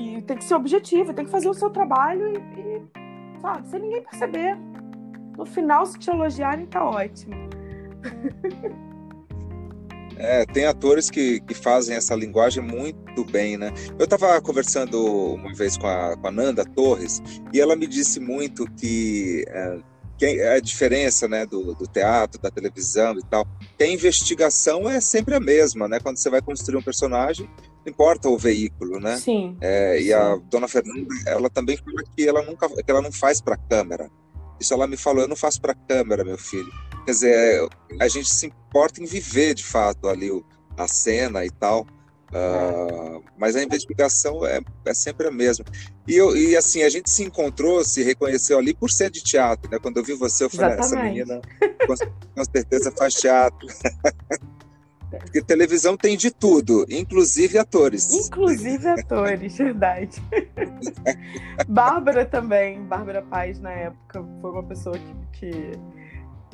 [0.00, 3.80] E tem que ser objetivo, tem que fazer o seu trabalho e, e, sabe, sem
[3.80, 4.56] ninguém perceber.
[5.36, 7.34] No final, se te elogiarem, tá ótimo.
[10.16, 13.72] É, tem atores que, que fazem essa linguagem muito bem, né?
[13.98, 17.20] Eu estava conversando uma vez com a, com a Nanda Torres
[17.52, 19.78] e ela me disse muito que, é,
[20.18, 23.46] que a diferença né, do, do teatro, da televisão e tal,
[23.76, 25.98] que a investigação é sempre a mesma, né?
[26.00, 27.48] Quando você vai construir um personagem,
[27.84, 29.16] não importa o veículo, né?
[29.16, 29.56] Sim.
[29.60, 33.40] É, e a dona Fernanda, ela também fala que ela nunca, que ela não faz
[33.40, 34.10] para câmera.
[34.60, 36.70] Isso ela me falou, eu não faço para câmera, meu filho.
[37.04, 37.68] Quer dizer,
[38.00, 40.30] a gente se importa em viver de fato ali
[40.76, 41.86] a cena e tal.
[42.32, 45.64] Ah, mas a investigação é, é sempre a mesma.
[46.06, 49.70] E, eu, e assim, a gente se encontrou, se reconheceu ali por ser de teatro,
[49.70, 49.78] né?
[49.78, 51.12] Quando eu vi você, eu falei, "Ah, essa Exatamente.
[51.12, 51.40] menina
[51.86, 51.94] com,
[52.34, 53.66] com certeza faz teatro.
[55.20, 58.12] Porque televisão tem de tudo, inclusive atores.
[58.12, 60.22] Inclusive atores, verdade.
[61.68, 65.72] Bárbara também, Bárbara Paz, na época, foi uma pessoa que, que,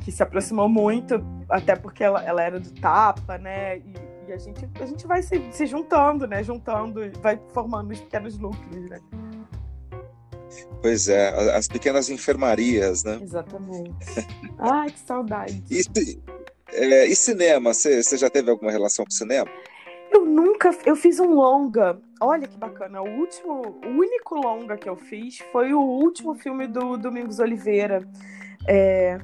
[0.04, 3.78] que se aproximou muito, até porque ela, ela era do Tapa, né?
[3.78, 3.94] E,
[4.30, 6.42] e a, gente, a gente vai se, se juntando, né?
[6.42, 9.00] Juntando, vai formando os pequenos núcleos, né?
[10.80, 13.18] Pois é, as pequenas enfermarias, né?
[13.22, 13.92] Exatamente.
[14.58, 15.62] Ai, que saudade.
[15.70, 15.82] E,
[16.72, 19.50] é, e cinema, você já teve alguma relação com cinema?
[20.12, 20.70] Eu nunca.
[20.84, 22.00] Eu fiz um longa.
[22.20, 23.02] Olha que bacana.
[23.02, 28.06] O último, o único longa que eu fiz foi o último filme do Domingos Oliveira.
[28.68, 29.18] É,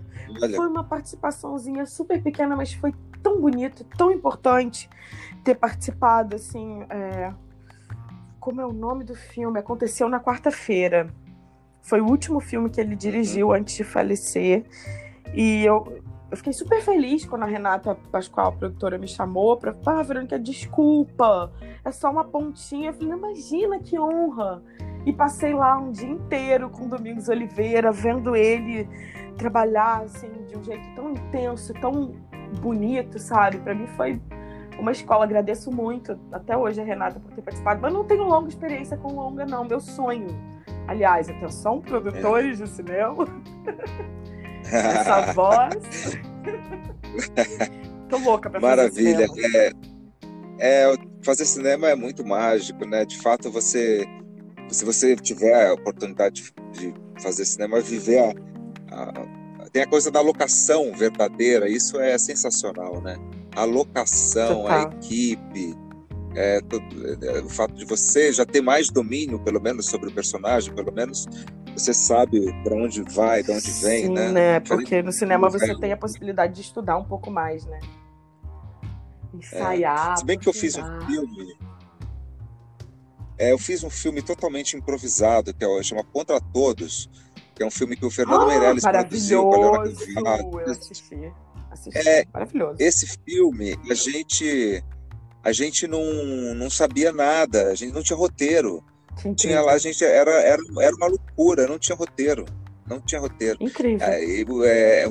[0.54, 2.92] Foi uma participaçãozinha super pequena, mas foi
[3.22, 4.88] tão bonito, tão importante
[5.44, 6.84] ter participado, assim.
[6.90, 7.32] é,
[8.40, 9.58] Como é o nome do filme?
[9.58, 11.08] Aconteceu na quarta-feira.
[11.82, 14.64] Foi o último filme que ele dirigiu antes de falecer.
[15.32, 19.72] E eu, eu fiquei super feliz quando a Renata Pascoal, a produtora, me chamou para
[19.72, 21.52] falar, ah, Verônica, desculpa,
[21.84, 22.90] é só uma pontinha.
[22.90, 24.62] Eu falei, imagina que honra.
[25.04, 28.88] E passei lá um dia inteiro com o Domingos Oliveira, vendo ele
[29.38, 32.14] trabalhar assim de um jeito tão intenso, tão
[32.60, 33.58] bonito, sabe?
[33.58, 34.20] Para mim foi
[34.78, 35.24] uma escola.
[35.24, 39.12] Agradeço muito até hoje a Renata por ter participado, mas não tenho longa experiência com
[39.12, 40.28] longa não, meu sonho.
[40.88, 43.24] Aliás, atenção produtores de cinema,
[44.64, 46.16] essa voz.
[48.08, 49.26] Tô louca pra fazer maravilha.
[49.54, 49.72] É,
[50.60, 53.04] é, fazer cinema é muito mágico, né?
[53.04, 54.06] De fato, você,
[54.68, 59.35] se você tiver a oportunidade de, de fazer cinema, viver a, a-
[59.76, 63.18] tem a coisa da locação verdadeira, isso é sensacional, né?
[63.54, 64.98] A locação, a Total.
[65.02, 65.76] equipe,
[66.34, 70.12] é, tudo- é, o fato de você já ter mais domínio, pelo menos, sobre o
[70.12, 71.26] personagem, pelo menos
[71.76, 74.32] você sabe para onde vai, de onde vem, Sim, né?
[74.32, 74.60] né?
[74.60, 77.78] Porque no cinema você tem a possibilidade de estudar um pouco mais, né?
[79.34, 80.16] Ensaiar.
[80.16, 81.54] Se bem que eu fiz um filme.
[83.36, 87.10] É, eu fiz um filme totalmente improvisado, que é, o- chama Contra Todos,
[87.56, 90.60] que é um filme que o Fernando Ah, Meirelles produziu com a Leonardo.
[90.60, 91.32] Eu assisti.
[91.70, 92.06] Assisti.
[92.08, 92.76] É, maravilhoso.
[92.78, 94.84] Esse filme, a gente
[95.42, 96.02] a gente não,
[96.54, 98.84] não sabia nada, a gente não tinha roteiro.
[99.16, 99.64] Que Tinha incrível.
[99.64, 102.44] lá, a gente era, era, era uma loucura, não tinha roteiro.
[102.86, 103.56] Não tinha roteiro.
[103.60, 104.06] Incrível.
[104.06, 105.06] Aí, é,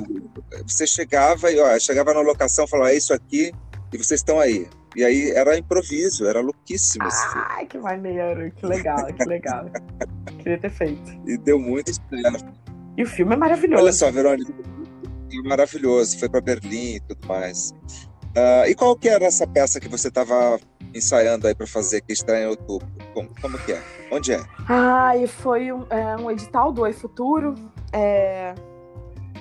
[0.64, 3.52] você chegava e ó, chegava na locação e falava, é isso aqui,
[3.92, 4.68] e vocês estão aí.
[4.96, 7.46] E aí era improviso, era louquíssimo esse filme.
[7.50, 8.50] Ai, que maneiro.
[8.52, 9.66] Que legal, que legal.
[10.42, 11.20] Queria ter feito.
[11.26, 12.52] E deu muito certo.
[12.96, 13.82] E o filme é maravilhoso.
[13.82, 14.54] Olha só, Verônica,
[15.30, 17.74] é maravilhoso, foi para Berlim e tudo mais.
[18.34, 20.58] Ah, e qual que era essa peça que você estava
[20.94, 22.88] ensaiando aí para fazer que está em outubro?
[23.12, 23.82] Como, como que é?
[24.10, 24.42] Onde é?
[24.66, 27.54] Ah, e foi um, é, um edital do Oi Futuro.
[27.92, 28.54] É,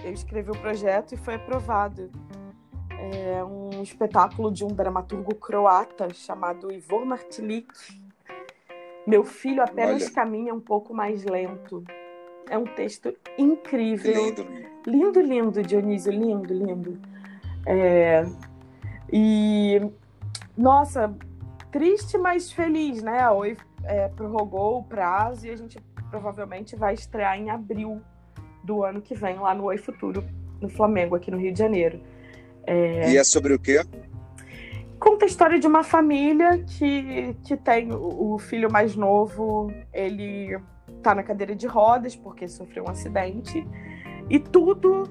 [0.04, 2.10] eu escrevi o projeto e foi aprovado.
[3.14, 7.68] É um espetáculo de um dramaturgo croata chamado Ivor Martinic.
[9.06, 10.12] Meu filho apenas Olha.
[10.12, 11.84] caminha um pouco mais lento.
[12.50, 14.14] É um texto incrível.
[14.14, 14.46] lindo.
[14.88, 17.00] Lindo, lindo, Dionísio, lindo, lindo.
[17.66, 18.26] É,
[19.12, 19.82] E,
[20.58, 21.16] nossa,
[21.72, 23.20] triste, mas feliz, né?
[23.20, 28.02] A Oi é, prorrogou o prazo e a gente provavelmente vai estrear em abril
[28.64, 30.24] do ano que vem, lá no Oi Futuro,
[30.60, 32.02] no Flamengo, aqui no Rio de Janeiro.
[32.68, 33.82] E é sobre o quê?
[35.00, 40.58] Conta a história de uma família que, que tem o, o filho mais novo, ele
[41.04, 43.66] tá na cadeira de rodas porque sofreu um acidente,
[44.30, 45.04] e tudo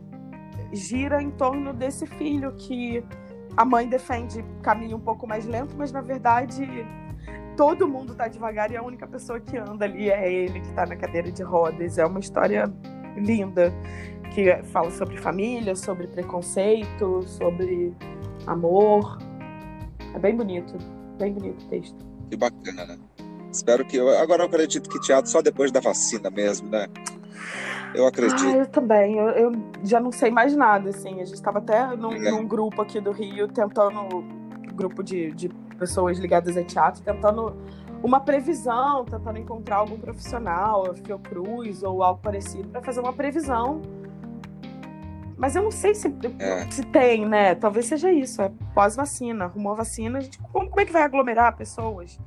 [0.72, 3.04] gira em torno desse filho que
[3.56, 6.66] a mãe defende caminho um pouco mais lento, mas na verdade
[7.56, 10.84] todo mundo tá devagar e a única pessoa que anda ali é ele que tá
[10.84, 11.98] na cadeira de rodas.
[11.98, 12.72] É uma história
[13.16, 13.72] linda
[14.34, 17.94] que fala sobre família, sobre preconceito, sobre
[18.46, 19.18] amor.
[20.12, 20.74] É bem bonito,
[21.18, 21.96] bem bonito o texto.
[22.28, 22.98] Que bacana.
[23.50, 23.98] Espero que.
[24.18, 26.88] Agora eu acredito que teatro só depois da vacina mesmo, né?
[27.94, 28.44] Eu acredito.
[28.44, 29.16] Ah, eu também.
[29.16, 29.52] Eu, eu
[29.84, 31.20] já não sei mais nada, assim.
[31.20, 32.30] A gente estava até num, é.
[32.32, 34.24] num, grupo aqui do Rio tentando.
[34.74, 37.56] grupo de, de pessoas ligadas a teatro, tentando
[38.02, 43.80] uma previsão, tentando encontrar algum profissional, Fiocruz ou algo parecido, para fazer uma previsão.
[45.36, 46.06] Mas eu não sei se,
[46.38, 46.70] é.
[46.70, 47.54] se tem, né?
[47.54, 49.44] Talvez seja isso, é pós-vacina.
[49.44, 52.18] Arrumou a vacina, a gente, como, como é que vai aglomerar pessoas?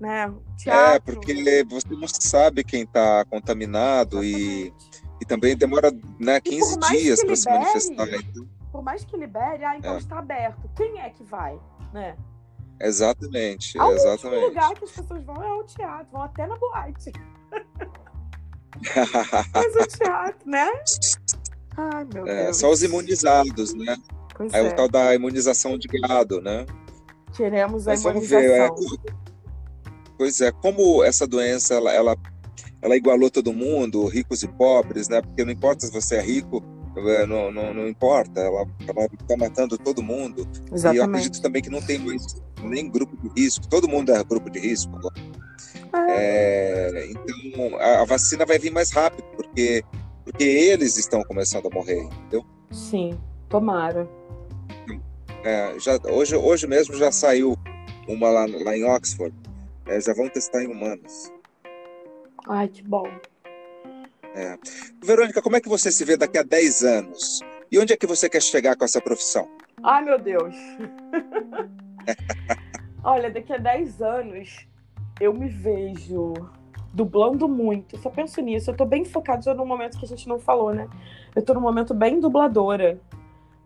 [0.00, 0.24] Né?
[0.24, 1.12] É, teatro.
[1.12, 4.72] É, porque você não sabe quem está contaminado e,
[5.20, 8.08] e também demora né, 15 dias para se manifestar.
[8.08, 8.46] Então...
[8.70, 9.98] Por mais que libere, ah, então é.
[9.98, 10.68] está aberto.
[10.74, 11.58] Quem é que vai?
[11.92, 12.16] Né?
[12.80, 14.42] Exatamente, Ao exatamente.
[14.42, 17.12] O lugar que as pessoas vão é ao teatro, vão até na boate.
[19.54, 20.68] Mas o teatro, né?
[21.76, 22.56] Ai, meu é, Deus.
[22.56, 23.96] Só os imunizados, né?
[24.36, 24.68] Pois Aí é.
[24.68, 26.66] o tal da imunização de gado, né?
[27.38, 28.20] A Mas imunização.
[28.20, 28.68] Ver, é,
[30.18, 32.16] pois é, como essa doença ela, ela,
[32.80, 35.22] ela igualou todo mundo, ricos e pobres, né?
[35.22, 36.62] Porque não importa se você é rico,
[36.96, 38.66] é, não, não, não importa, ela
[39.18, 40.46] está matando todo mundo.
[40.70, 40.94] Exatamente.
[40.94, 44.22] E eu acredito também que não tem mais nem grupo de risco, todo mundo é
[44.22, 44.92] grupo de risco
[46.08, 49.82] É, é então a, a, vacina vai vir mais rápido, porque,
[50.24, 52.44] porque eles estão começando a morrer, entendeu?
[52.70, 54.08] Sim, tomara.
[55.44, 57.56] É, já, hoje, hoje mesmo já saiu
[58.08, 59.34] uma lá, lá em Oxford,
[59.86, 61.32] é, já vão testar em humanos.
[62.48, 63.06] Ai, que bom.
[64.34, 64.56] É.
[65.02, 67.40] Verônica, como é que você se vê daqui a 10 anos?
[67.70, 69.48] E onde é que você quer chegar com essa profissão?
[69.82, 70.54] Ai, meu Deus!
[73.04, 74.66] Olha, daqui a 10 anos
[75.20, 76.34] eu me vejo
[76.92, 77.96] dublando muito.
[77.98, 78.70] Só penso nisso.
[78.70, 80.88] Eu tô bem focada já no momento que a gente não falou, né?
[81.34, 83.00] Eu tô num momento bem dubladora.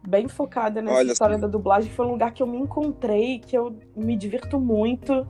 [0.06, 1.42] Bem focada nessa Olha história assim.
[1.42, 1.90] da dublagem.
[1.90, 5.26] Foi um lugar que eu me encontrei, que eu me divirto muito.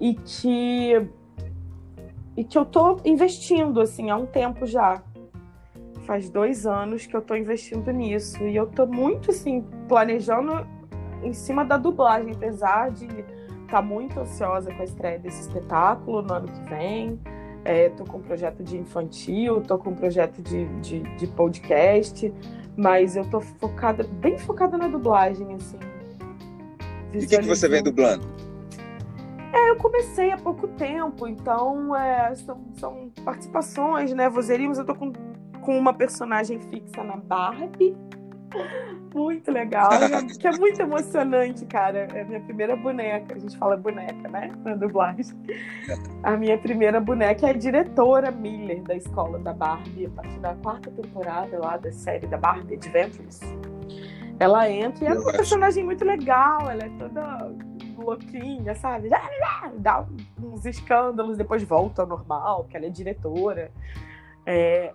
[0.00, 1.08] E que
[2.36, 5.02] e que eu tô investindo, assim, há um tempo já.
[6.04, 8.42] Faz dois anos que eu tô investindo nisso.
[8.44, 10.66] E eu tô muito, assim, planejando
[11.22, 13.06] em cima da dublagem, apesar de
[13.74, 17.18] tá muito ansiosa com a estreia desse espetáculo no ano que vem.
[17.64, 22.32] É, tô com um projeto de infantil, tô com um projeto de, de, de podcast,
[22.76, 25.78] mas eu tô focada, bem focada na dublagem, assim.
[27.12, 28.24] E o que, que você vem dublando?
[29.52, 34.28] É, eu comecei há pouco tempo, então é, são, são, participações, né?
[34.28, 35.12] Vozerimos, eu tô com,
[35.62, 37.96] com uma personagem fixa na Barbie.
[39.14, 39.90] Muito legal,
[40.40, 42.08] que é muito emocionante, cara.
[42.12, 44.50] É a minha primeira boneca, a gente fala boneca, né?
[44.64, 45.36] Na dublagem.
[46.22, 50.54] A minha primeira boneca é a diretora Miller da escola da Barbie, a partir da
[50.56, 53.40] quarta temporada lá da série da Barbie Adventures.
[54.40, 57.52] Ela entra e é uma personagem muito legal, ela é toda
[57.96, 59.08] louquinha, sabe?
[59.78, 60.04] Dá
[60.42, 63.70] uns escândalos, depois volta ao normal, porque ela é diretora.
[64.44, 64.92] É,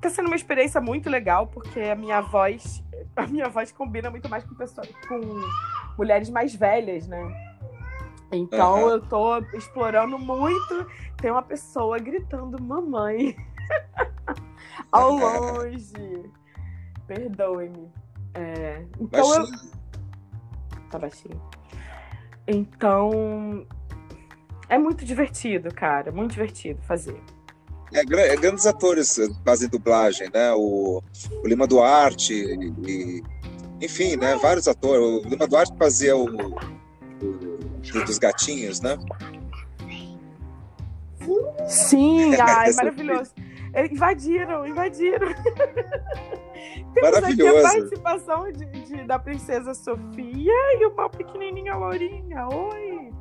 [0.00, 2.82] tá sendo uma experiência muito legal, porque a minha voz,
[3.14, 5.20] a minha voz combina muito mais com pessoas, com
[5.96, 7.56] mulheres mais velhas, né?
[8.32, 8.90] Então uhum.
[8.90, 10.86] eu tô explorando muito.
[11.16, 13.36] Tem uma pessoa gritando mamãe
[14.90, 16.30] ao longe.
[17.06, 17.90] Perdoe-me.
[18.34, 19.58] É, então baixinho.
[20.74, 20.90] eu.
[20.90, 21.40] Tá baixinho.
[22.48, 23.66] Então,
[24.68, 27.20] é muito divertido, cara, muito divertido fazer.
[27.92, 30.52] É, é grandes atores fazem dublagem, né?
[30.54, 31.02] O,
[31.42, 33.22] o Lima Duarte, e,
[33.80, 34.36] enfim, né?
[34.36, 35.24] Vários atores.
[35.24, 38.98] O Lima Duarte fazia o, o dos gatinhos, né?
[41.68, 43.32] Sim, ai, maravilhoso.
[43.90, 45.28] Invadiram, invadiram.
[46.94, 47.58] Temos Maravilhoso.
[47.58, 52.48] aqui a participação de, de, da princesa Sofia e uma pequenininha Lourinha.
[52.48, 53.12] Oi!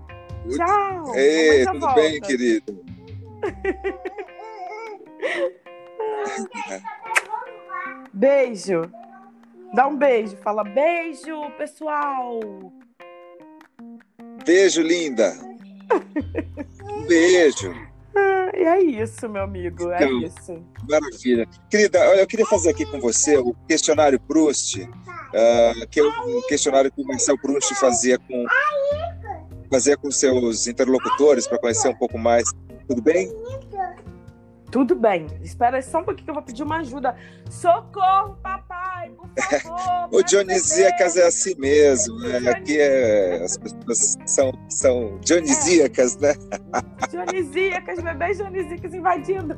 [0.56, 1.14] Tchau!
[1.16, 1.96] Ei, tudo volta.
[1.96, 2.86] bem, querido?
[8.16, 8.90] beijo!
[9.74, 12.40] Dá um beijo, fala beijo, pessoal!
[14.46, 15.34] Beijo, linda!
[16.84, 17.74] Um beijo!
[18.56, 20.66] e é isso, meu amigo, é então, isso.
[20.90, 21.48] Maravilha.
[21.70, 26.92] Querida, eu queria fazer aqui com você o questionário Proust, uh, que é um questionário
[26.92, 28.46] que o Marcel Proust fazia com,
[29.70, 32.50] fazia com seus interlocutores para conhecer um pouco mais.
[32.88, 33.30] Tudo bem?
[34.76, 35.28] Tudo bem.
[35.42, 37.16] Espera só um pouquinho que eu vou pedir uma ajuda.
[37.50, 39.30] Socorro, papai, por
[40.20, 42.20] o dionisíacas é assim mesmo.
[42.20, 42.50] Né?
[42.50, 46.34] Aqui é, as pessoas são, são dionisíacas, né?
[47.10, 49.56] Dionisíacas, bebês dionisíacas invadindo.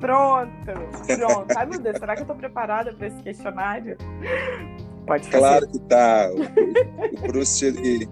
[0.00, 1.58] Pronto, pronto.
[1.58, 3.98] Ai, meu Deus, será que eu estou preparada para esse questionário?
[5.06, 5.38] Pode fazer.
[5.38, 6.30] Claro que tá.
[6.32, 8.08] O, o Proust, ele,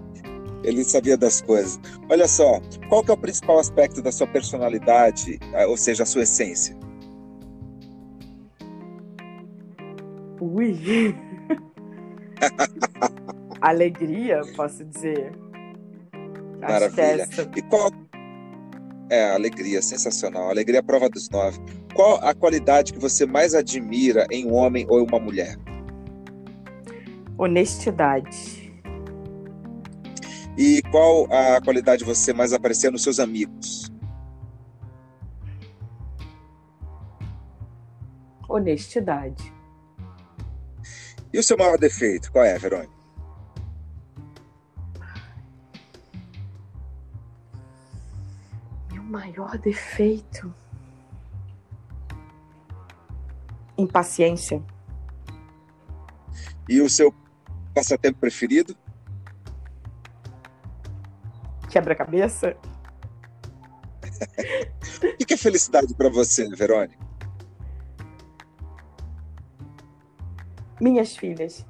[0.63, 1.79] ele sabia das coisas.
[2.09, 6.23] Olha só, qual que é o principal aspecto da sua personalidade, ou seja, a sua
[6.23, 6.75] essência?
[10.39, 11.15] Ui!
[13.61, 15.31] Alegria, posso dizer.
[16.61, 17.27] Maravilha.
[17.55, 17.91] E qual.
[19.09, 20.49] É, alegria, sensacional.
[20.49, 21.59] Alegria é prova dos nove.
[21.95, 25.57] Qual a qualidade que você mais admira em um homem ou uma mulher?
[27.37, 28.58] Honestidade.
[30.59, 33.89] E qual a qualidade você mais aprecia nos seus amigos?
[38.45, 39.53] Honestidade.
[41.31, 42.91] E o seu maior defeito, qual é, Verônica?
[48.91, 50.53] Meu maior defeito?
[53.77, 54.61] Impaciência.
[56.67, 57.15] E o seu
[57.73, 58.75] passatempo preferido?
[61.69, 62.57] Quebra-cabeça.
[65.21, 66.97] o que é felicidade para você, Verônica?
[70.81, 71.65] Minhas filhas.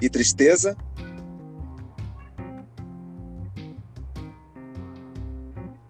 [0.00, 0.76] E tristeza?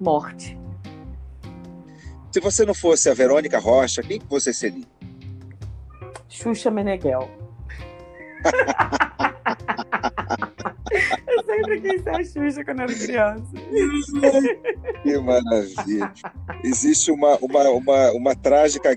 [0.00, 0.58] Morte.
[2.32, 4.86] Se você não fosse a Verônica Rocha, quem que você seria?
[6.28, 7.30] Xuxa Meneghel.
[11.52, 13.52] sempre quis ser a Xuxa quando era criança.
[15.02, 16.12] Que maravilha.
[16.64, 18.96] Existe uma, uma, uma, uma trágica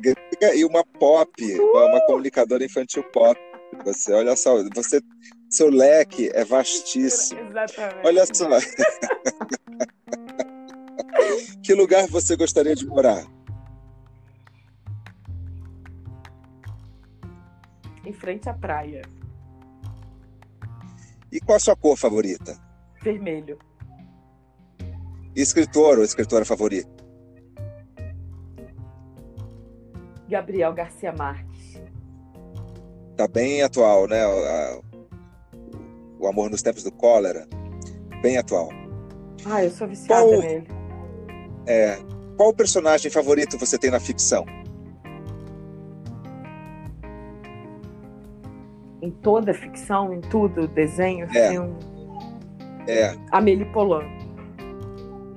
[0.53, 3.39] e uma pop, uma, uma comunicadora infantil pop.
[3.83, 5.01] Você, olha só, você,
[5.49, 7.41] seu leque é vastíssimo.
[7.49, 8.05] Exatamente.
[8.05, 8.47] Olha só.
[11.63, 13.25] que lugar você gostaria de morar?
[18.05, 19.01] Em frente à praia.
[21.36, 22.57] E qual a sua cor favorita?
[23.03, 23.59] Vermelho.
[25.36, 26.89] E escritor ou escritora favorita?
[30.29, 31.81] Gabriel Garcia Marques.
[33.17, 34.25] Tá bem atual, né?
[34.25, 37.45] O, o Amor nos Tempos do Cólera.
[38.21, 38.69] Bem atual.
[39.45, 40.67] Ah, eu sou viciada qual, nele.
[41.67, 41.97] É,
[42.38, 44.45] qual personagem favorito você tem na ficção?
[49.05, 51.49] Em toda a ficção, em tudo, desenho, é.
[51.49, 51.75] filme.
[52.87, 53.15] É.
[53.31, 54.03] Amélie Polan.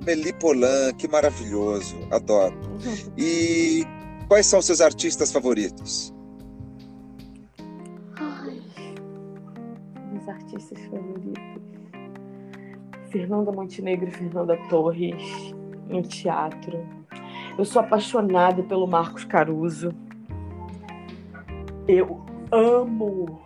[0.01, 1.95] Amélie Polan, que maravilhoso.
[2.11, 2.55] Adoro.
[2.55, 3.13] Uhum.
[3.17, 3.85] E
[4.29, 6.13] Quais são seus artistas favoritos?
[8.15, 8.61] Ai,
[10.11, 11.41] meus artistas favoritos.
[13.09, 15.51] Fernanda Montenegro e Fernanda Torres
[15.89, 16.87] em teatro.
[17.57, 19.91] Eu sou apaixonada pelo Marcos Caruso.
[21.87, 23.41] Eu amo.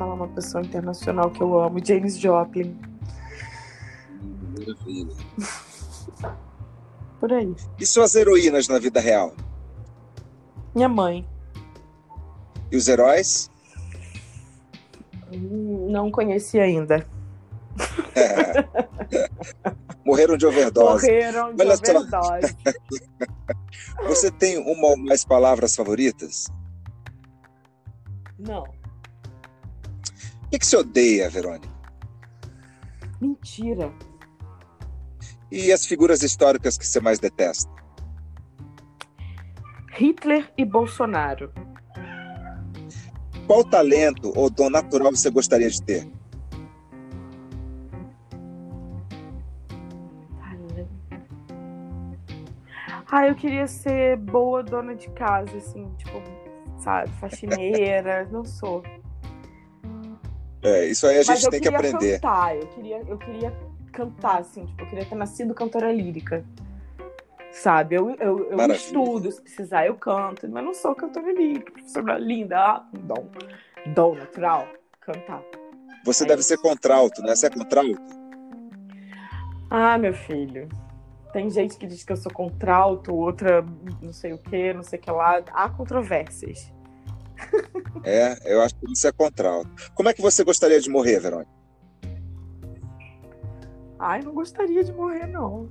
[0.00, 2.74] Falar uma pessoa internacional que eu amo, James Joplin.
[7.20, 7.54] Por aí.
[7.78, 9.34] E suas heroínas na vida real?
[10.74, 11.28] Minha mãe.
[12.72, 13.50] E os heróis?
[15.30, 17.06] Não conheci ainda.
[18.14, 18.64] É.
[20.02, 21.06] Morreram de overdose.
[21.06, 22.56] Morreram de Olha overdose.
[24.06, 26.46] Você tem uma ou mais palavras favoritas?
[28.38, 28.79] Não.
[30.50, 31.68] O que, que você odeia, Verônica?
[33.20, 33.92] Mentira.
[35.48, 37.70] E as figuras históricas que você mais detesta?
[39.92, 41.52] Hitler e Bolsonaro.
[43.46, 46.10] Qual talento ou dom natural você gostaria de ter?
[53.08, 56.20] Ah, eu queria ser boa dona de casa, assim, tipo,
[56.76, 58.28] sabe, faxineira.
[58.32, 58.82] não sou.
[60.62, 62.20] É, isso aí a gente tem que aprender.
[62.20, 63.52] Cantar, eu queria, eu queria
[63.92, 66.44] cantar, assim, tipo, eu queria ter nascido cantora lírica.
[67.52, 67.96] Sabe?
[67.96, 72.58] Eu, eu, eu estudo, se precisar, eu canto, mas não sou cantora lírica, professora linda,
[72.58, 73.28] ah, dom,
[73.94, 74.68] dom natural,
[75.00, 75.42] cantar.
[76.04, 76.48] Você é deve isso.
[76.48, 77.34] ser contralto, né?
[77.34, 78.00] Você é contralto?
[79.68, 80.68] Ah, meu filho.
[81.32, 83.64] Tem gente que diz que eu sou contralto, outra
[84.02, 85.42] não sei o que, não sei o que lá.
[85.52, 86.72] Há controvérsias.
[88.04, 89.70] É, eu acho que você é contralto.
[89.94, 91.50] Como é que você gostaria de morrer, Verônica?
[93.98, 95.68] Ai, não gostaria de morrer, não.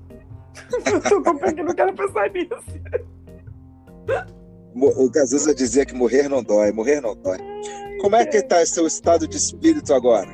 [1.10, 2.54] Tô pena que não quero pensar nisso.
[4.76, 7.38] O Cazuza dizia que morrer não dói, morrer não dói.
[8.00, 10.30] Como é que está seu estado de espírito agora?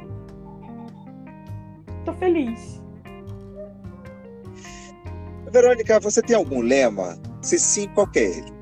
[2.03, 2.81] Tô feliz.
[5.51, 7.17] Verônica, você tem algum lema?
[7.41, 8.54] Se sim, qual é ele?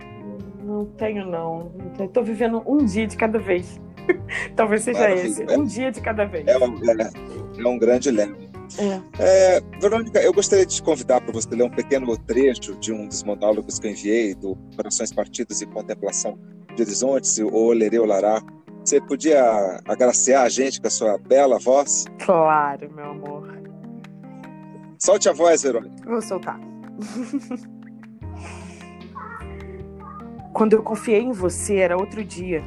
[0.63, 1.71] Não tenho, não.
[1.99, 3.79] Estou vivendo um dia de cada vez.
[4.55, 5.27] Talvez seja Maravilha.
[5.27, 5.43] esse.
[5.57, 6.47] Um dia de cada vez.
[6.47, 8.37] É um, é, é um grande lema.
[8.77, 9.57] É.
[9.57, 13.07] É, Verônica, eu gostaria de te convidar para você ler um pequeno trecho de um
[13.07, 16.39] dos monólogos que eu enviei, do Corações Partidos e Contemplação
[16.75, 18.41] de Horizontes, o Lereu Lará.
[18.83, 22.05] Você podia agraciar a gente com a sua bela voz?
[22.25, 23.53] Claro, meu amor.
[24.97, 25.95] Solte a voz, Verônica.
[26.05, 26.59] Vou soltar.
[30.53, 32.63] Quando eu confiei em você, era outro dia.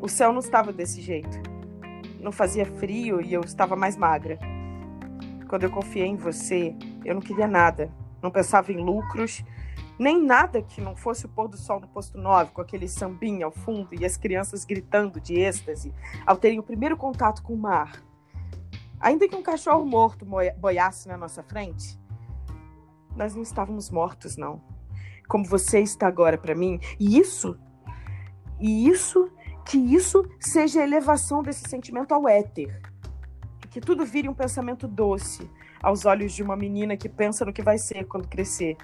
[0.00, 1.38] O céu não estava desse jeito.
[2.18, 4.38] Não fazia frio e eu estava mais magra.
[5.46, 7.92] Quando eu confiei em você, eu não queria nada.
[8.22, 9.44] Não pensava em lucros,
[9.98, 13.44] nem nada que não fosse o pôr do sol no posto 9, com aquele sambinha
[13.44, 15.92] ao fundo e as crianças gritando de êxtase
[16.24, 18.02] ao terem o primeiro contato com o mar.
[18.98, 22.00] Ainda que um cachorro morto boiasse na nossa frente,
[23.14, 24.79] nós não estávamos mortos, não.
[25.30, 26.80] Como você está agora para mim.
[26.98, 27.56] E isso,
[28.58, 29.30] e isso,
[29.64, 32.82] que isso seja a elevação desse sentimento ao éter.
[33.70, 35.48] Que tudo vire um pensamento doce
[35.80, 38.76] aos olhos de uma menina que pensa no que vai ser quando crescer.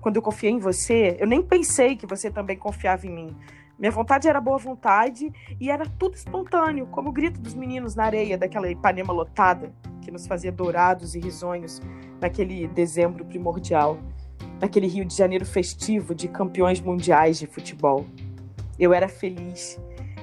[0.00, 3.36] Quando eu confiei em você, eu nem pensei que você também confiava em mim.
[3.76, 8.04] Minha vontade era boa vontade e era tudo espontâneo, como o grito dos meninos na
[8.04, 11.80] areia daquela Ipanema lotada que nos fazia dourados e risonhos
[12.20, 13.98] naquele dezembro primordial,
[14.60, 18.06] naquele Rio de Janeiro festivo de campeões mundiais de futebol.
[18.78, 19.80] Eu era feliz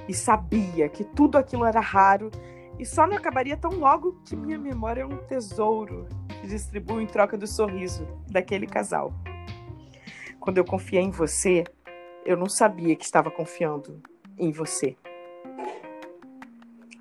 [0.07, 2.31] e sabia que tudo aquilo era raro
[2.79, 6.07] e só não acabaria tão logo que minha memória é um tesouro
[6.41, 9.13] que distribuo em troca do sorriso daquele casal.
[10.39, 11.65] Quando eu confiei em você,
[12.25, 14.01] eu não sabia que estava confiando
[14.37, 14.95] em você.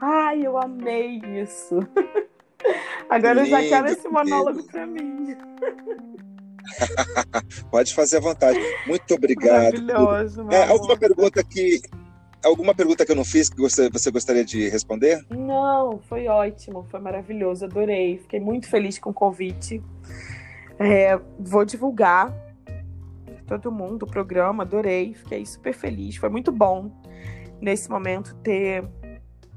[0.00, 1.78] Ai, eu amei isso.
[3.08, 5.36] Agora eu já quero esse monólogo para mim.
[7.70, 8.58] Pode fazer à vontade.
[8.86, 9.80] Muito obrigado.
[9.82, 10.46] Maravilhoso.
[10.50, 11.80] É, alguma pergunta que
[12.44, 15.24] alguma pergunta que eu não fiz que você, você gostaria de responder?
[15.30, 18.18] Não, foi ótimo, foi maravilhoso, adorei.
[18.18, 19.82] Fiquei muito feliz com o convite.
[20.78, 22.32] É, vou divulgar
[23.46, 26.16] todo mundo o programa, adorei, fiquei super feliz.
[26.16, 26.92] Foi muito bom
[27.60, 28.84] nesse momento ter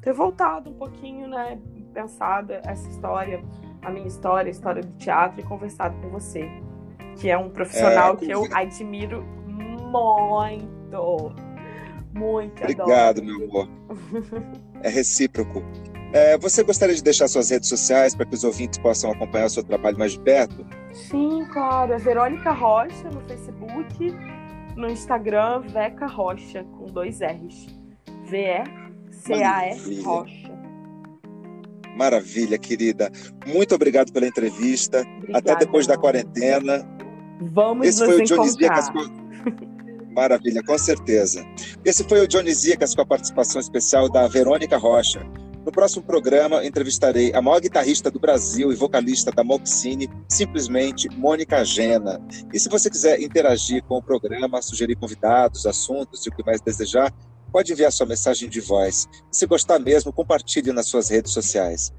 [0.02, 1.60] ter voltado um pouquinho, né,
[1.94, 3.44] pensado essa história,
[3.84, 6.50] a minha história, a história do teatro e conversado com você,
[7.18, 11.34] que é um profissional é, que eu admiro muito.
[12.14, 12.62] Muito.
[12.62, 13.26] Obrigado, adoro.
[13.26, 13.70] meu amor.
[14.84, 15.64] É recíproco.
[16.14, 19.50] É, você gostaria de deixar suas redes sociais para que os ouvintes possam acompanhar o
[19.50, 20.66] seu trabalho mais de perto?
[20.92, 21.94] Sim, claro.
[21.94, 24.14] É Verônica Rocha no Facebook,
[24.76, 27.68] no Instagram, Veca Rocha, com dois R's.
[28.26, 30.52] V-E-C-A-R Rocha.
[31.96, 33.12] Maravilha, querida.
[33.46, 35.02] Muito obrigado pela entrevista.
[35.18, 36.86] Obrigada, Até depois da quarentena.
[37.42, 39.00] Vamos Esse foi o Johnny Ziecas com...
[40.14, 41.44] Maravilha, com certeza.
[41.84, 45.26] Esse foi o Johnny Ziecas com a participação especial da Verônica Rocha.
[45.66, 51.64] No próximo programa, entrevistarei a maior guitarrista do Brasil e vocalista da Moxine, simplesmente Mônica
[51.64, 52.20] Gena.
[52.52, 56.62] E se você quiser interagir com o programa, sugerir convidados, assuntos e o que mais
[56.62, 57.14] desejar,
[57.52, 59.08] pode enviar sua mensagem de voz.
[59.32, 61.94] Se gostar mesmo, compartilhe nas suas redes sociais.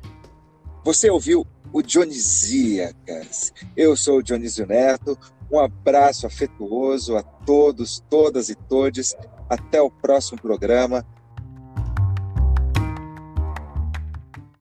[0.84, 3.52] Você ouviu o Dionisíacas.
[3.76, 5.16] Eu sou o Dionísio Neto.
[5.50, 9.14] Um abraço afetuoso a todos, todas e todes.
[9.48, 11.06] Até o próximo programa.